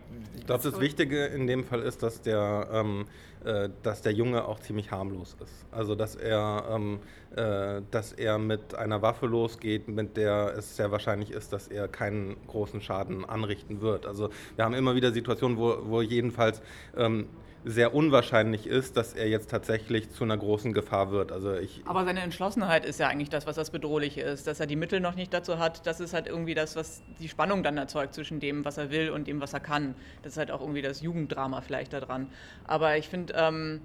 das, 0.46 0.62
das 0.62 0.80
Wichtige 0.80 1.26
in 1.26 1.46
dem 1.46 1.64
Fall 1.64 1.82
ist, 1.82 2.02
dass 2.02 2.20
der, 2.20 2.68
ähm, 2.72 3.06
äh, 3.44 3.68
dass 3.82 4.02
der 4.02 4.12
Junge 4.12 4.44
auch 4.44 4.58
ziemlich 4.58 4.90
harmlos 4.90 5.36
ist. 5.40 5.66
Also 5.70 5.94
dass 5.94 6.16
er, 6.16 6.64
ähm, 6.68 6.98
äh, 7.36 7.80
dass 7.92 8.12
er 8.12 8.38
mit 8.38 8.74
einer 8.74 9.02
Waffe 9.02 9.26
losgeht, 9.26 9.86
mit 9.86 10.16
der 10.16 10.54
es 10.56 10.76
sehr 10.76 10.90
wahrscheinlich 10.90 11.30
ist, 11.30 11.52
dass 11.52 11.68
er 11.68 11.86
keinen 11.86 12.36
großen 12.48 12.80
Schaden 12.80 13.24
anrichten 13.24 13.80
wird. 13.80 14.04
Also 14.04 14.30
wir 14.56 14.64
haben 14.64 14.74
immer 14.74 14.96
wieder 14.96 15.12
Situationen, 15.12 15.56
wo, 15.56 15.76
wo 15.84 16.02
jedenfalls 16.02 16.60
ähm, 16.96 17.28
sehr 17.64 17.94
unwahrscheinlich 17.94 18.66
ist, 18.66 18.96
dass 18.96 19.12
er 19.12 19.28
jetzt 19.28 19.50
tatsächlich 19.50 20.10
zu 20.10 20.24
einer 20.24 20.36
großen 20.36 20.72
Gefahr 20.72 21.10
wird. 21.10 21.32
Also 21.32 21.54
ich 21.54 21.82
Aber 21.84 22.04
seine 22.04 22.20
Entschlossenheit 22.20 22.84
ist 22.84 22.98
ja 22.98 23.08
eigentlich 23.08 23.30
das, 23.30 23.46
was 23.46 23.56
das 23.56 23.70
Bedrohliche 23.70 24.20
ist. 24.22 24.46
Dass 24.46 24.60
er 24.60 24.66
die 24.66 24.76
Mittel 24.76 25.00
noch 25.00 25.14
nicht 25.14 25.32
dazu 25.32 25.58
hat, 25.58 25.86
das 25.86 26.00
ist 26.00 26.14
halt 26.14 26.26
irgendwie 26.26 26.54
das, 26.54 26.76
was 26.76 27.02
die 27.20 27.28
Spannung 27.28 27.62
dann 27.62 27.76
erzeugt 27.76 28.14
zwischen 28.14 28.40
dem, 28.40 28.64
was 28.64 28.78
er 28.78 28.90
will 28.90 29.10
und 29.10 29.26
dem, 29.26 29.40
was 29.40 29.52
er 29.52 29.60
kann. 29.60 29.94
Das 30.22 30.32
ist 30.32 30.38
halt 30.38 30.50
auch 30.50 30.60
irgendwie 30.60 30.82
das 30.82 31.02
Jugenddrama 31.02 31.60
vielleicht 31.60 31.92
daran. 31.92 32.28
Aber 32.66 32.96
ich 32.96 33.08
finde... 33.08 33.34
Ähm, 33.36 33.80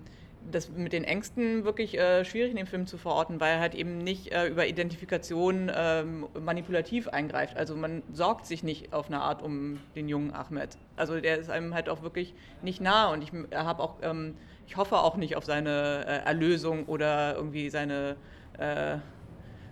das 0.52 0.70
mit 0.70 0.94
den 0.94 1.04
Ängsten 1.04 1.64
wirklich 1.64 1.98
äh, 1.98 2.24
schwierig 2.26 2.52
in 2.52 2.58
dem 2.58 2.68
Film 2.68 2.88
zu 2.88 2.98
verorten, 2.98 3.40
weil 3.40 3.54
er 3.54 3.60
halt 3.60 3.76
eben 3.76 3.98
nicht 3.98 4.32
äh, 4.32 4.48
über 4.48 4.68
Identifikation 4.68 5.72
ähm, 5.74 6.28
manipulativ 6.40 7.08
eingreift. 7.08 7.58
Also 7.58 7.76
man 7.76 8.04
sorgt 8.12 8.46
sich 8.46 8.64
nicht 8.64 8.94
auf 8.94 9.08
eine 9.08 9.22
Art 9.22 9.42
um 9.42 9.80
den 9.96 10.08
jungen 10.08 10.34
Ahmed. 10.34 10.78
Also 10.96 11.20
der 11.20 11.38
ist 11.38 11.50
einem 11.50 11.74
halt 11.74 11.90
auch 11.90 12.02
wirklich 12.02 12.34
nicht 12.62 12.82
nah 12.82 13.12
und 13.12 13.24
ich 13.24 13.32
habe 13.54 13.84
auch, 13.84 13.96
ähm, 14.02 14.36
ich 14.68 14.78
hoffe 14.78 14.98
auch 14.98 15.18
nicht 15.18 15.36
auf 15.36 15.46
seine 15.46 16.06
äh, 16.08 16.26
Erlösung 16.26 16.86
oder 16.86 17.36
irgendwie 17.36 17.70
seine 17.70 18.16
äh, 18.58 18.98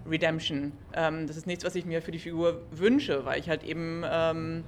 Redemption. 0.07 0.73
Ähm, 0.93 1.27
das 1.27 1.37
ist 1.37 1.47
nichts, 1.47 1.63
was 1.63 1.75
ich 1.75 1.85
mir 1.85 2.01
für 2.01 2.11
die 2.11 2.19
Figur 2.19 2.61
wünsche, 2.71 3.25
weil 3.25 3.39
ich 3.39 3.49
halt 3.49 3.63
eben 3.63 4.03
ähm, 4.09 4.63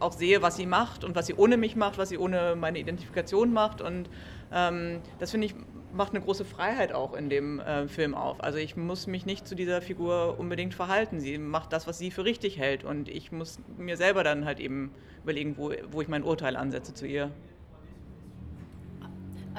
auch 0.00 0.12
sehe, 0.12 0.42
was 0.42 0.56
sie 0.56 0.66
macht 0.66 1.04
und 1.04 1.16
was 1.16 1.26
sie 1.26 1.34
ohne 1.34 1.56
mich 1.56 1.76
macht, 1.76 1.98
was 1.98 2.08
sie 2.10 2.18
ohne 2.18 2.54
meine 2.56 2.78
Identifikation 2.78 3.52
macht 3.52 3.80
und 3.80 4.08
ähm, 4.52 5.00
das 5.18 5.30
finde 5.30 5.46
ich 5.46 5.54
macht 5.92 6.14
eine 6.14 6.22
große 6.22 6.44
Freiheit 6.44 6.92
auch 6.92 7.14
in 7.14 7.30
dem 7.30 7.60
äh, 7.60 7.88
Film 7.88 8.14
auf. 8.14 8.42
Also 8.42 8.58
ich 8.58 8.76
muss 8.76 9.06
mich 9.06 9.26
nicht 9.26 9.46
zu 9.46 9.54
dieser 9.54 9.80
Figur 9.80 10.36
unbedingt 10.38 10.74
verhalten. 10.74 11.20
Sie 11.20 11.38
macht 11.38 11.72
das, 11.72 11.86
was 11.86 11.98
sie 11.98 12.10
für 12.10 12.24
richtig 12.24 12.58
hält 12.58 12.84
und 12.84 13.08
ich 13.08 13.32
muss 13.32 13.58
mir 13.76 13.96
selber 13.96 14.24
dann 14.24 14.44
halt 14.44 14.60
eben 14.60 14.92
überlegen, 15.22 15.56
wo, 15.56 15.72
wo 15.90 16.00
ich 16.00 16.08
mein 16.08 16.22
Urteil 16.22 16.56
ansetze 16.56 16.94
zu 16.94 17.06
ihr. 17.06 17.30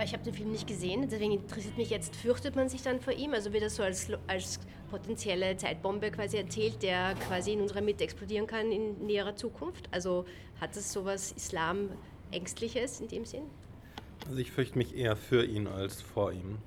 Ich 0.01 0.13
habe 0.13 0.23
den 0.23 0.33
Film 0.33 0.51
nicht 0.51 0.65
gesehen, 0.65 1.09
deswegen 1.11 1.33
interessiert 1.33 1.77
mich 1.77 1.89
jetzt, 1.89 2.15
fürchtet 2.15 2.55
man 2.55 2.69
sich 2.69 2.81
dann 2.81 3.01
vor 3.01 3.11
ihm? 3.11 3.33
Also 3.33 3.51
wird 3.51 3.63
er 3.63 3.69
so 3.69 3.83
als, 3.83 4.09
als 4.27 4.61
potenzielle 4.89 5.57
Zeitbombe 5.57 6.09
quasi 6.09 6.37
erzählt, 6.37 6.81
der 6.81 7.15
quasi 7.27 7.51
in 7.51 7.59
unserer 7.59 7.81
Mitte 7.81 8.05
explodieren 8.05 8.47
kann 8.47 8.71
in 8.71 9.05
näherer 9.05 9.35
Zukunft? 9.35 9.89
Also 9.91 10.23
hat 10.61 10.73
das 10.77 10.93
sowas 10.93 11.33
Islam-Ängstliches 11.33 13.01
in 13.01 13.09
dem 13.09 13.25
Sinn? 13.25 13.43
Also 14.29 14.41
ich 14.41 14.51
fürchte 14.51 14.77
mich 14.77 14.95
eher 14.95 15.15
für 15.15 15.43
ihn 15.43 15.65
als 15.65 16.03
vor 16.03 16.31
ihm. 16.31 16.59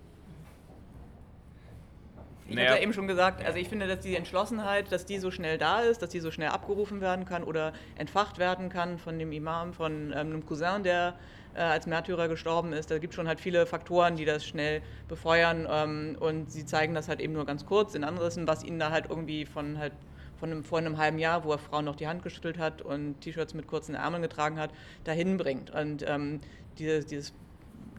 Ich 2.48 2.56
naja. 2.56 2.70
habe 2.70 2.78
ja 2.78 2.82
eben 2.82 2.92
schon 2.92 3.06
gesagt, 3.06 3.46
also 3.46 3.56
ich 3.56 3.68
finde, 3.68 3.86
dass 3.86 4.00
die 4.00 4.16
Entschlossenheit, 4.16 4.90
dass 4.90 5.06
die 5.06 5.18
so 5.18 5.30
schnell 5.30 5.58
da 5.58 5.80
ist, 5.80 6.02
dass 6.02 6.10
die 6.10 6.18
so 6.18 6.32
schnell 6.32 6.48
abgerufen 6.48 7.00
werden 7.00 7.24
kann 7.24 7.44
oder 7.44 7.72
entfacht 7.96 8.38
werden 8.38 8.68
kann 8.68 8.98
von 8.98 9.16
dem 9.16 9.30
Imam, 9.30 9.72
von 9.74 10.10
ähm, 10.10 10.12
einem 10.12 10.44
Cousin, 10.44 10.82
der 10.82 11.14
äh, 11.54 11.60
als 11.60 11.86
Märtyrer 11.86 12.26
gestorben 12.26 12.72
ist. 12.72 12.90
Da 12.90 12.98
gibt 12.98 13.12
es 13.12 13.14
schon 13.14 13.28
halt 13.28 13.40
viele 13.40 13.64
Faktoren, 13.64 14.16
die 14.16 14.24
das 14.24 14.44
schnell 14.44 14.82
befeuern 15.06 15.68
ähm, 15.70 16.16
und 16.18 16.50
sie 16.50 16.66
zeigen 16.66 16.94
das 16.94 17.08
halt 17.08 17.20
eben 17.20 17.32
nur 17.32 17.46
ganz 17.46 17.64
kurz 17.64 17.94
in 17.94 18.02
Andersen, 18.02 18.48
was 18.48 18.64
ihnen 18.64 18.80
da 18.80 18.90
halt 18.90 19.06
irgendwie 19.08 19.46
von 19.46 19.78
halt 19.78 19.92
von 20.40 20.50
einem, 20.50 20.64
vor 20.64 20.78
einem 20.78 20.98
halben 20.98 21.20
Jahr, 21.20 21.44
wo 21.44 21.52
er 21.52 21.58
Frauen 21.58 21.84
noch 21.84 21.94
die 21.94 22.08
Hand 22.08 22.24
geschüttelt 22.24 22.58
hat 22.58 22.82
und 22.82 23.20
T-Shirts 23.20 23.54
mit 23.54 23.68
kurzen 23.68 23.94
Ärmeln 23.94 24.22
getragen 24.22 24.58
hat, 24.58 24.72
dahin 25.04 25.36
bringt. 25.36 25.70
Und 25.70 26.04
ähm, 26.04 26.40
dieses, 26.78 27.06
dieses 27.06 27.32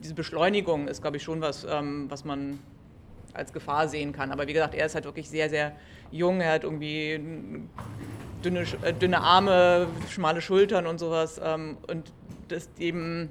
diese 0.03 0.13
Beschleunigung 0.13 0.87
ist, 0.87 1.01
glaube 1.01 1.17
ich, 1.17 1.23
schon 1.23 1.41
was, 1.41 1.65
ähm, 1.69 2.05
was 2.09 2.25
man 2.25 2.59
als 3.33 3.53
Gefahr 3.53 3.87
sehen 3.87 4.11
kann. 4.11 4.31
Aber 4.31 4.47
wie 4.47 4.53
gesagt, 4.53 4.75
er 4.75 4.85
ist 4.85 4.95
halt 4.95 5.05
wirklich 5.05 5.29
sehr, 5.29 5.49
sehr 5.49 5.75
jung. 6.11 6.41
Er 6.41 6.53
hat 6.53 6.63
irgendwie 6.63 7.19
dünne, 8.43 8.65
äh, 8.83 8.93
dünne 8.93 9.21
Arme, 9.21 9.87
schmale 10.09 10.41
Schultern 10.41 10.85
und 10.85 10.99
sowas. 10.99 11.39
Ähm, 11.43 11.77
und 11.87 12.11
dass 12.49 12.69
eben 12.77 13.29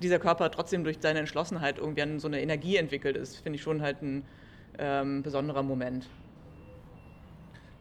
dieser 0.00 0.18
Körper 0.18 0.50
trotzdem 0.50 0.84
durch 0.84 0.98
seine 1.00 1.18
Entschlossenheit 1.18 1.78
irgendwie 1.78 2.02
an 2.02 2.20
so 2.20 2.28
eine 2.28 2.40
Energie 2.40 2.76
entwickelt 2.76 3.16
ist, 3.16 3.36
finde 3.36 3.56
ich 3.56 3.62
schon 3.62 3.82
halt 3.82 4.00
ein 4.00 4.24
ähm, 4.78 5.22
besonderer 5.22 5.62
Moment. 5.62 6.08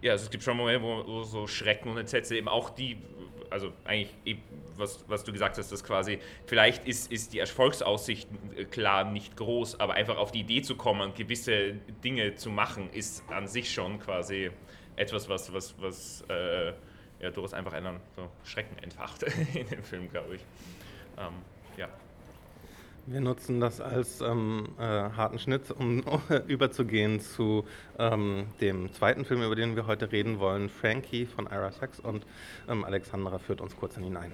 Ja, 0.01 0.13
also 0.13 0.25
es 0.25 0.31
gibt 0.31 0.43
schon 0.43 0.57
Momente, 0.57 0.81
wo 0.81 1.21
so 1.23 1.45
Schrecken 1.45 1.89
und 1.89 1.97
Entsetze 1.97 2.35
eben 2.35 2.47
auch 2.47 2.71
die 2.71 2.97
also 3.51 3.71
eigentlich, 3.85 4.39
was, 4.77 5.03
was 5.07 5.23
du 5.23 5.31
gesagt 5.31 5.57
hast, 5.57 5.71
dass 5.71 5.83
quasi, 5.83 6.19
vielleicht 6.45 6.87
ist, 6.87 7.11
ist 7.11 7.33
die 7.33 7.39
Erfolgsaussicht 7.39 8.29
äh, 8.55 8.65
klar 8.65 9.03
nicht 9.03 9.35
groß, 9.37 9.79
aber 9.79 9.93
einfach 9.93 10.17
auf 10.17 10.31
die 10.31 10.39
Idee 10.39 10.61
zu 10.61 10.75
kommen, 10.75 11.13
gewisse 11.13 11.73
Dinge 12.03 12.35
zu 12.35 12.49
machen, 12.49 12.89
ist 12.91 13.23
an 13.29 13.47
sich 13.47 13.71
schon 13.71 13.99
quasi 13.99 14.51
etwas, 14.95 15.29
was, 15.29 15.53
was, 15.53 15.75
was 15.79 16.23
äh, 16.29 16.73
ja, 17.19 17.29
durchaus 17.29 17.53
einfach 17.53 17.73
einen 17.73 17.99
so 18.15 18.29
Schrecken 18.43 18.77
entfacht 18.81 19.23
in 19.53 19.67
dem 19.67 19.83
Film, 19.83 20.09
glaube 20.09 20.35
ich. 20.35 20.41
Ähm, 21.17 21.33
ja. 21.77 21.89
Wir 23.07 23.19
nutzen 23.19 23.59
das 23.59 23.81
als 23.81 24.21
ähm, 24.21 24.69
äh, 24.77 24.83
harten 24.83 25.39
Schnitt, 25.39 25.71
um 25.71 26.03
überzugehen 26.47 27.19
zu 27.19 27.65
ähm, 27.97 28.45
dem 28.61 28.93
zweiten 28.93 29.25
Film, 29.25 29.41
über 29.41 29.55
den 29.55 29.75
wir 29.75 29.87
heute 29.87 30.11
reden 30.11 30.39
wollen, 30.39 30.69
Frankie 30.69 31.25
von 31.25 31.47
Ira 31.47 31.71
Sachs. 31.71 31.99
Und 31.99 32.25
ähm, 32.69 32.85
Alexandra 32.85 33.39
führt 33.39 33.59
uns 33.59 33.75
kurz 33.75 33.97
in 33.97 34.03
ihn 34.03 34.17
ein. 34.17 34.31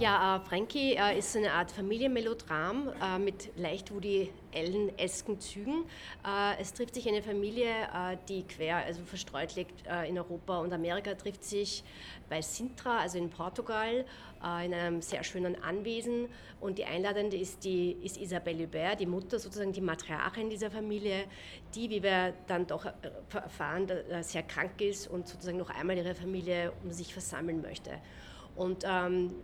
Ja, 0.00 0.36
äh, 0.36 0.40
Frankie 0.40 0.94
äh, 0.94 1.18
ist 1.18 1.36
eine 1.36 1.52
Art 1.52 1.70
Familienmelodram 1.70 2.88
äh, 3.02 3.18
mit 3.18 3.50
leicht 3.56 3.94
Woody 3.94 4.30
Allen-esken 4.54 5.38
Zügen. 5.40 5.84
Äh, 6.26 6.60
es 6.60 6.72
trifft 6.72 6.94
sich 6.94 7.06
eine 7.06 7.22
Familie, 7.22 7.68
äh, 7.68 8.16
die 8.28 8.44
quer, 8.44 8.78
also 8.78 9.02
verstreut 9.04 9.54
liegt 9.56 9.86
äh, 9.86 10.08
in 10.08 10.18
Europa 10.18 10.58
und 10.58 10.72
Amerika, 10.72 11.14
trifft 11.14 11.44
sich 11.44 11.84
bei 12.30 12.40
Sintra, 12.40 12.98
also 13.00 13.18
in 13.18 13.28
Portugal, 13.28 14.06
in 14.64 14.74
einem 14.74 15.00
sehr 15.00 15.24
schönen 15.24 15.62
Anwesen. 15.62 16.28
Und 16.60 16.78
die 16.78 16.84
Einladende 16.84 17.36
ist, 17.36 17.64
die, 17.64 17.92
ist 18.02 18.18
Isabelle 18.18 18.64
Hubert, 18.64 19.00
die 19.00 19.06
Mutter, 19.06 19.38
sozusagen 19.38 19.72
die 19.72 19.80
Matriarchin 19.80 20.50
dieser 20.50 20.70
Familie, 20.70 21.24
die, 21.74 21.88
wie 21.88 22.02
wir 22.02 22.34
dann 22.46 22.66
doch 22.66 22.86
erfahren, 23.32 23.90
sehr 24.20 24.42
krank 24.42 24.80
ist 24.82 25.06
und 25.08 25.28
sozusagen 25.28 25.56
noch 25.56 25.70
einmal 25.70 25.96
ihre 25.96 26.14
Familie 26.14 26.72
um 26.82 26.90
sich 26.90 27.12
versammeln 27.12 27.62
möchte. 27.62 27.92
Und 28.54 28.84
ähm, 28.86 29.34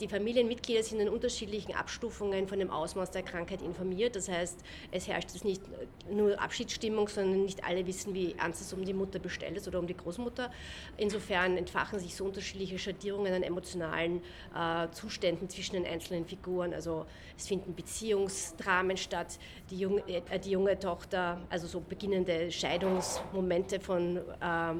die 0.00 0.08
Familienmitglieder 0.08 0.82
sind 0.82 1.00
in 1.00 1.08
unterschiedlichen 1.08 1.74
Abstufungen 1.74 2.48
von 2.48 2.58
dem 2.58 2.70
Ausmaß 2.70 3.10
der 3.10 3.22
Krankheit 3.22 3.62
informiert. 3.62 4.16
Das 4.16 4.28
heißt, 4.28 4.60
es 4.90 5.08
herrscht 5.08 5.32
jetzt 5.32 5.44
nicht 5.44 5.62
nur 6.10 6.40
Abschiedsstimmung, 6.40 7.08
sondern 7.08 7.44
nicht 7.44 7.64
alle 7.64 7.86
wissen, 7.86 8.14
wie 8.14 8.34
ernst 8.38 8.60
es 8.60 8.72
um 8.72 8.84
die 8.84 8.94
Mutter 8.94 9.18
bestellt 9.18 9.56
ist 9.56 9.68
oder 9.68 9.78
um 9.78 9.86
die 9.86 9.96
Großmutter. 9.96 10.50
Insofern 10.96 11.56
entfachen 11.56 11.98
sich 11.98 12.16
so 12.16 12.24
unterschiedliche 12.24 12.78
Schattierungen 12.78 13.32
an 13.32 13.42
emotionalen 13.42 14.22
äh, 14.54 14.90
Zuständen 14.92 15.48
zwischen 15.48 15.74
den 15.74 15.86
einzelnen 15.86 16.24
Figuren. 16.24 16.72
Also 16.72 17.06
es 17.36 17.46
finden 17.46 17.74
Beziehungsdramen 17.74 18.96
statt. 18.96 19.38
Die 19.70 19.78
junge, 19.78 20.02
äh, 20.08 20.38
die 20.38 20.50
junge 20.50 20.78
Tochter, 20.78 21.40
also 21.50 21.66
so 21.66 21.80
beginnende 21.80 22.50
Scheidungsmomente 22.50 23.80
von 23.80 24.16
äh, 24.16 24.74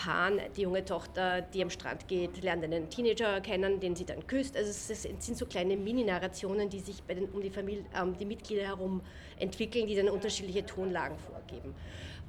Paaren, 0.00 0.40
die 0.56 0.62
junge 0.62 0.82
Tochter, 0.82 1.42
die 1.42 1.60
am 1.60 1.68
Strand 1.68 2.08
geht, 2.08 2.42
lernt 2.42 2.64
einen 2.64 2.88
Teenager 2.88 3.42
kennen, 3.42 3.80
den 3.80 3.94
sie 3.94 4.06
dann 4.06 4.26
küsst. 4.26 4.56
Also 4.56 4.70
es 4.70 5.02
sind 5.02 5.36
so 5.36 5.44
kleine 5.44 5.76
Mini-Narrationen, 5.76 6.70
die 6.70 6.80
sich 6.80 7.02
den, 7.02 7.28
um 7.28 7.42
die, 7.42 7.50
Familie, 7.50 7.84
ähm, 7.94 8.16
die 8.16 8.24
Mitglieder 8.24 8.62
herum 8.62 9.02
entwickeln, 9.38 9.86
die 9.86 9.94
dann 9.94 10.08
unterschiedliche 10.08 10.64
Tonlagen 10.64 11.18
vorgeben. 11.18 11.74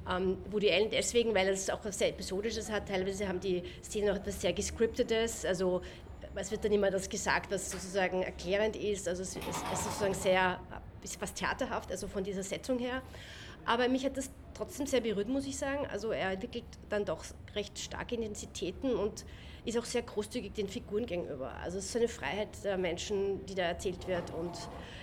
Ähm, 0.06 0.36
Woody 0.50 0.70
Allen 0.70 0.90
deswegen, 0.90 1.34
weil 1.34 1.48
es 1.48 1.70
auch 1.70 1.82
was 1.82 1.98
sehr 1.98 2.10
Episodisches 2.10 2.70
hat. 2.70 2.88
Teilweise 2.88 3.26
haben 3.26 3.40
die 3.40 3.62
Szenen 3.82 4.10
auch 4.10 4.16
etwas 4.16 4.42
sehr 4.42 4.52
Gescriptetes. 4.52 5.46
Also 5.46 5.80
es 6.34 6.50
wird 6.50 6.66
dann 6.66 6.72
immer 6.72 6.90
das 6.90 7.08
gesagt, 7.08 7.50
was 7.50 7.70
sozusagen 7.70 8.22
erklärend 8.22 8.76
ist. 8.76 9.08
Also 9.08 9.22
es 9.22 9.34
ist 9.34 9.84
sozusagen 9.84 10.12
sehr, 10.12 10.60
ist 11.02 11.18
fast 11.18 11.36
theaterhaft, 11.36 11.90
also 11.90 12.06
von 12.06 12.22
dieser 12.22 12.42
Setzung 12.42 12.78
her. 12.78 13.00
Aber 13.64 13.88
mich 13.88 14.04
hat 14.04 14.16
das 14.16 14.30
trotzdem 14.54 14.86
sehr 14.86 15.00
berührt, 15.00 15.28
muss 15.28 15.46
ich 15.46 15.56
sagen. 15.56 15.86
Also 15.90 16.10
er 16.12 16.32
entwickelt 16.32 16.64
dann 16.88 17.04
doch 17.04 17.24
recht 17.54 17.78
starke 17.78 18.14
Intensitäten 18.14 18.94
und 18.94 19.24
ist 19.64 19.78
auch 19.78 19.84
sehr 19.84 20.02
großzügig 20.02 20.52
den 20.54 20.68
Figuren 20.68 21.06
gegenüber. 21.06 21.52
Also 21.62 21.78
es 21.78 21.86
ist 21.86 21.92
so 21.92 21.98
eine 21.98 22.08
Freiheit 22.08 22.48
der 22.64 22.76
Menschen, 22.78 23.44
die 23.46 23.54
da 23.54 23.62
erzählt 23.62 24.08
wird 24.08 24.32
und 24.34 24.52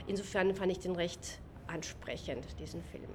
insofern 0.08 0.54
fand 0.54 0.72
ich 0.72 0.80
den 0.80 0.96
recht 0.96 1.40
ansprechend, 1.68 2.46
diesen 2.60 2.84
Film. 2.84 3.08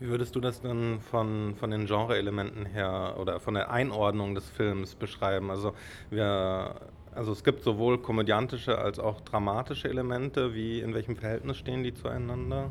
Wie 0.00 0.08
würdest 0.08 0.36
du 0.36 0.40
das 0.40 0.60
dann 0.60 1.00
von, 1.00 1.56
von 1.56 1.70
den 1.70 1.86
Genre-Elementen 1.86 2.66
her 2.66 3.16
oder 3.18 3.40
von 3.40 3.54
der 3.54 3.70
Einordnung 3.70 4.34
des 4.34 4.48
Films 4.48 4.94
beschreiben? 4.94 5.50
Also, 5.50 5.74
wir, 6.10 6.76
also 7.14 7.32
es 7.32 7.42
gibt 7.42 7.64
sowohl 7.64 7.98
komödiantische 7.98 8.78
als 8.78 9.00
auch 9.00 9.20
dramatische 9.20 9.88
Elemente. 9.88 10.54
Wie, 10.54 10.80
in 10.80 10.94
welchem 10.94 11.16
Verhältnis 11.16 11.56
stehen 11.56 11.82
die 11.82 11.94
zueinander? 11.94 12.70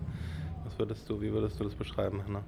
Was 0.68 0.78
würdest 0.80 1.10
du, 1.10 1.22
wie 1.22 1.32
würdest 1.32 1.58
du 1.62 1.64
das 1.64 1.76
beschreiben, 1.76 2.22
Hannah? 2.26 2.44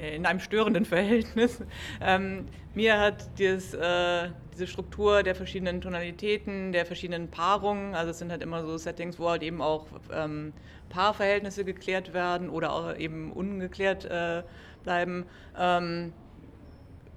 Äh, 0.00 0.16
in 0.16 0.24
einem 0.24 0.40
störenden 0.40 0.86
Verhältnis. 0.86 1.62
Ähm, 2.00 2.46
mir 2.74 2.98
hat 2.98 3.38
dieses, 3.38 3.74
äh, 3.74 4.30
diese 4.54 4.66
Struktur 4.68 5.24
der 5.24 5.34
verschiedenen 5.34 5.80
Tonalitäten, 5.80 6.72
der 6.72 6.86
verschiedenen 6.86 7.28
Paarungen, 7.28 7.94
also 7.94 8.12
es 8.12 8.18
sind 8.18 8.30
halt 8.30 8.40
immer 8.40 8.64
so 8.64 8.78
Settings, 8.78 9.18
wo 9.18 9.28
halt 9.28 9.42
eben 9.42 9.60
auch 9.60 9.86
ähm, 10.12 10.52
Paarverhältnisse 10.88 11.64
geklärt 11.64 12.14
werden 12.14 12.48
oder 12.48 12.72
auch 12.72 12.96
eben 12.96 13.32
ungeklärt 13.32 14.04
äh, 14.04 14.44
bleiben, 14.84 15.26
ähm, 15.58 16.12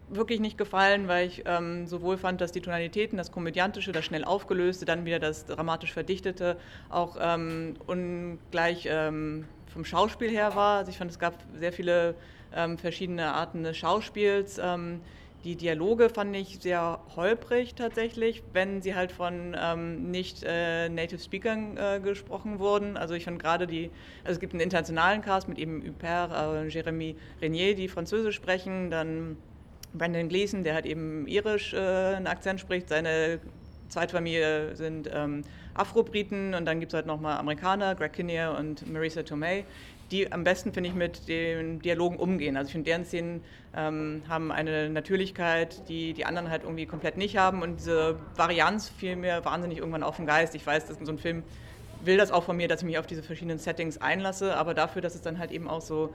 wirklich 0.10 0.39
nicht 0.39 0.58
gefallen, 0.58 1.08
weil 1.08 1.27
ich 1.27 1.44
ähm, 1.46 1.86
sowohl 1.88 2.18
fand, 2.18 2.41
dass 2.41 2.51
die 2.51 2.62
Tonalitäten, 2.62 3.18
das 3.18 3.32
Komödiantische, 3.32 3.91
das 3.91 4.03
schnell 4.03 4.25
aufgelöste, 4.25 4.86
dann 4.86 5.06
wieder 5.06 5.20
das 5.20 5.46
dramatisch 5.46 5.94
Verdichtete 5.94 6.58
auch 6.89 7.18
ähm, 7.22 7.75
ungleich 7.86 8.88
ähm, 8.89 9.48
vom 9.72 9.86
Schauspiel 9.86 10.30
her 10.30 10.56
war. 10.56 10.80
Also 10.80 10.92
ich 10.92 10.98
fand, 10.98 11.12
es 11.12 11.20
gab 11.20 11.36
sehr 11.58 11.74
viele 11.74 12.16
ähm, 12.56 12.78
verschiedene 12.78 13.34
Arten 13.34 13.63
des 13.63 13.78
Schauspiels. 13.78 14.60
Ähm, 14.62 15.01
die 15.44 15.56
Dialoge 15.56 16.10
fand 16.10 16.36
ich 16.36 16.60
sehr 16.62 17.00
holprig 17.16 17.74
tatsächlich, 17.74 18.44
wenn 18.54 18.84
sie 18.84 18.94
halt 18.94 19.12
von 19.12 19.58
ähm, 19.60 20.12
nicht 20.12 20.44
äh, 20.46 20.88
Native 20.88 21.20
Speakern 21.20 21.78
äh, 21.78 22.00
gesprochen 22.00 22.60
wurden. 22.60 22.96
Also 22.96 23.16
ich 23.16 23.25
fand 23.25 23.42
gerade 23.42 23.66
die, 23.66 23.90
also 24.24 24.34
es 24.34 24.40
gibt 24.40 24.54
einen 24.54 24.62
internationalen 24.62 25.24
Cast 25.24 25.48
mit 25.48 25.58
eben 25.58 25.84
Huppert, 25.84 26.32
äh, 26.32 26.68
Jérémy 26.68 27.16
Renier, 27.42 27.74
die 27.74 27.88
Französisch 27.88 28.36
sprechen, 28.36 28.92
dann 28.92 29.38
Brandon 29.94 30.30
Gleason, 30.30 30.63
der 30.63 30.75
halt 30.75 30.86
eben 30.86 31.25
irisch 31.28 31.74
äh, 31.74 31.78
einen 31.78 32.28
Akzent 32.28 32.60
spricht, 32.60 32.90
seine 32.90 33.40
Zweitfamilie 33.90 34.75
sind 34.75 35.10
ähm, 35.12 35.44
Afro-Briten 35.74 36.54
und 36.54 36.66
dann 36.66 36.80
gibt 36.80 36.92
es 36.92 36.96
halt 36.96 37.06
nochmal 37.06 37.38
Amerikaner, 37.38 37.96
Greg 37.96 38.13
Kinnear 38.13 38.58
und 38.58 38.92
Marisa 38.92 39.24
Tomei, 39.24 39.66
die 40.12 40.32
am 40.32 40.44
besten, 40.44 40.74
finde 40.74 40.90
ich, 40.90 40.96
mit 40.96 41.28
den 41.28 41.80
Dialogen 41.80 42.18
umgehen. 42.18 42.58
Also 42.58 42.68
ich 42.68 42.74
finde, 42.74 42.90
deren 42.90 43.06
Szenen 43.06 43.44
ähm, 43.75 44.24
haben 44.28 44.51
eine 44.51 44.90
Natürlichkeit, 44.90 45.88
die 45.88 46.13
die 46.13 46.25
anderen 46.25 46.50
halt 46.50 46.63
irgendwie 46.63 46.86
komplett 46.86 47.18
nicht 47.18 47.38
haben 47.38 47.62
und 47.62 47.78
diese 47.78 48.18
Varianz 48.36 48.90
fiel 48.90 49.16
mir 49.16 49.44
wahnsinnig 49.46 49.78
irgendwann 49.78 50.04
auf 50.04 50.18
den 50.18 50.25
Geist. 50.25 50.56
Ich 50.56 50.66
weiß, 50.66 50.86
dass 50.86 50.98
so 51.00 51.12
ein 51.12 51.18
Film 51.18 51.44
will 52.04 52.18
das 52.18 52.32
auch 52.32 52.44
von 52.44 52.58
mir, 52.58 52.68
dass 52.68 52.82
ich 52.82 52.86
mich 52.86 52.98
auf 52.98 53.08
diese 53.08 53.24
verschiedenen 53.24 53.60
Settings 53.60 53.98
einlasse, 54.00 54.58
aber 54.58 54.74
dafür, 54.74 55.01
dass 55.01 55.16
es 55.16 55.22
dann 55.22 55.40
halt 55.40 55.51
eben 55.51 55.68
auch 55.70 55.82
so 55.82 56.13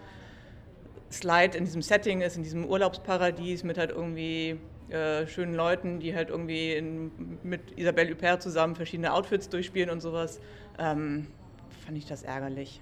Slide 1.11 1.57
in 1.57 1.65
diesem 1.65 1.83
Setting 1.83 2.21
ist, 2.21 2.37
in 2.37 2.43
diesem 2.43 2.65
Urlaubsparadies 2.65 3.63
mit 3.63 3.79
halt 3.79 3.91
irgendwie 3.91 4.59
äh, 4.91 5.27
schönen 5.27 5.55
Leuten, 5.55 6.01
die 6.01 6.15
halt 6.15 6.31
irgendwie 6.31 6.73
in, 6.73 7.39
mit 7.43 7.77
Isabelle 7.77 8.11
Huppert 8.11 8.43
zusammen 8.43 8.77
verschiedene 8.77 9.13
Outfits 9.13 9.49
durchspielen 9.49 9.91
und 9.91 10.01
sowas, 10.01 10.41
ähm, 10.79 11.27
fand 11.85 11.99
ich 11.99 12.07
das 12.07 12.23
ärgerlich. 12.23 12.81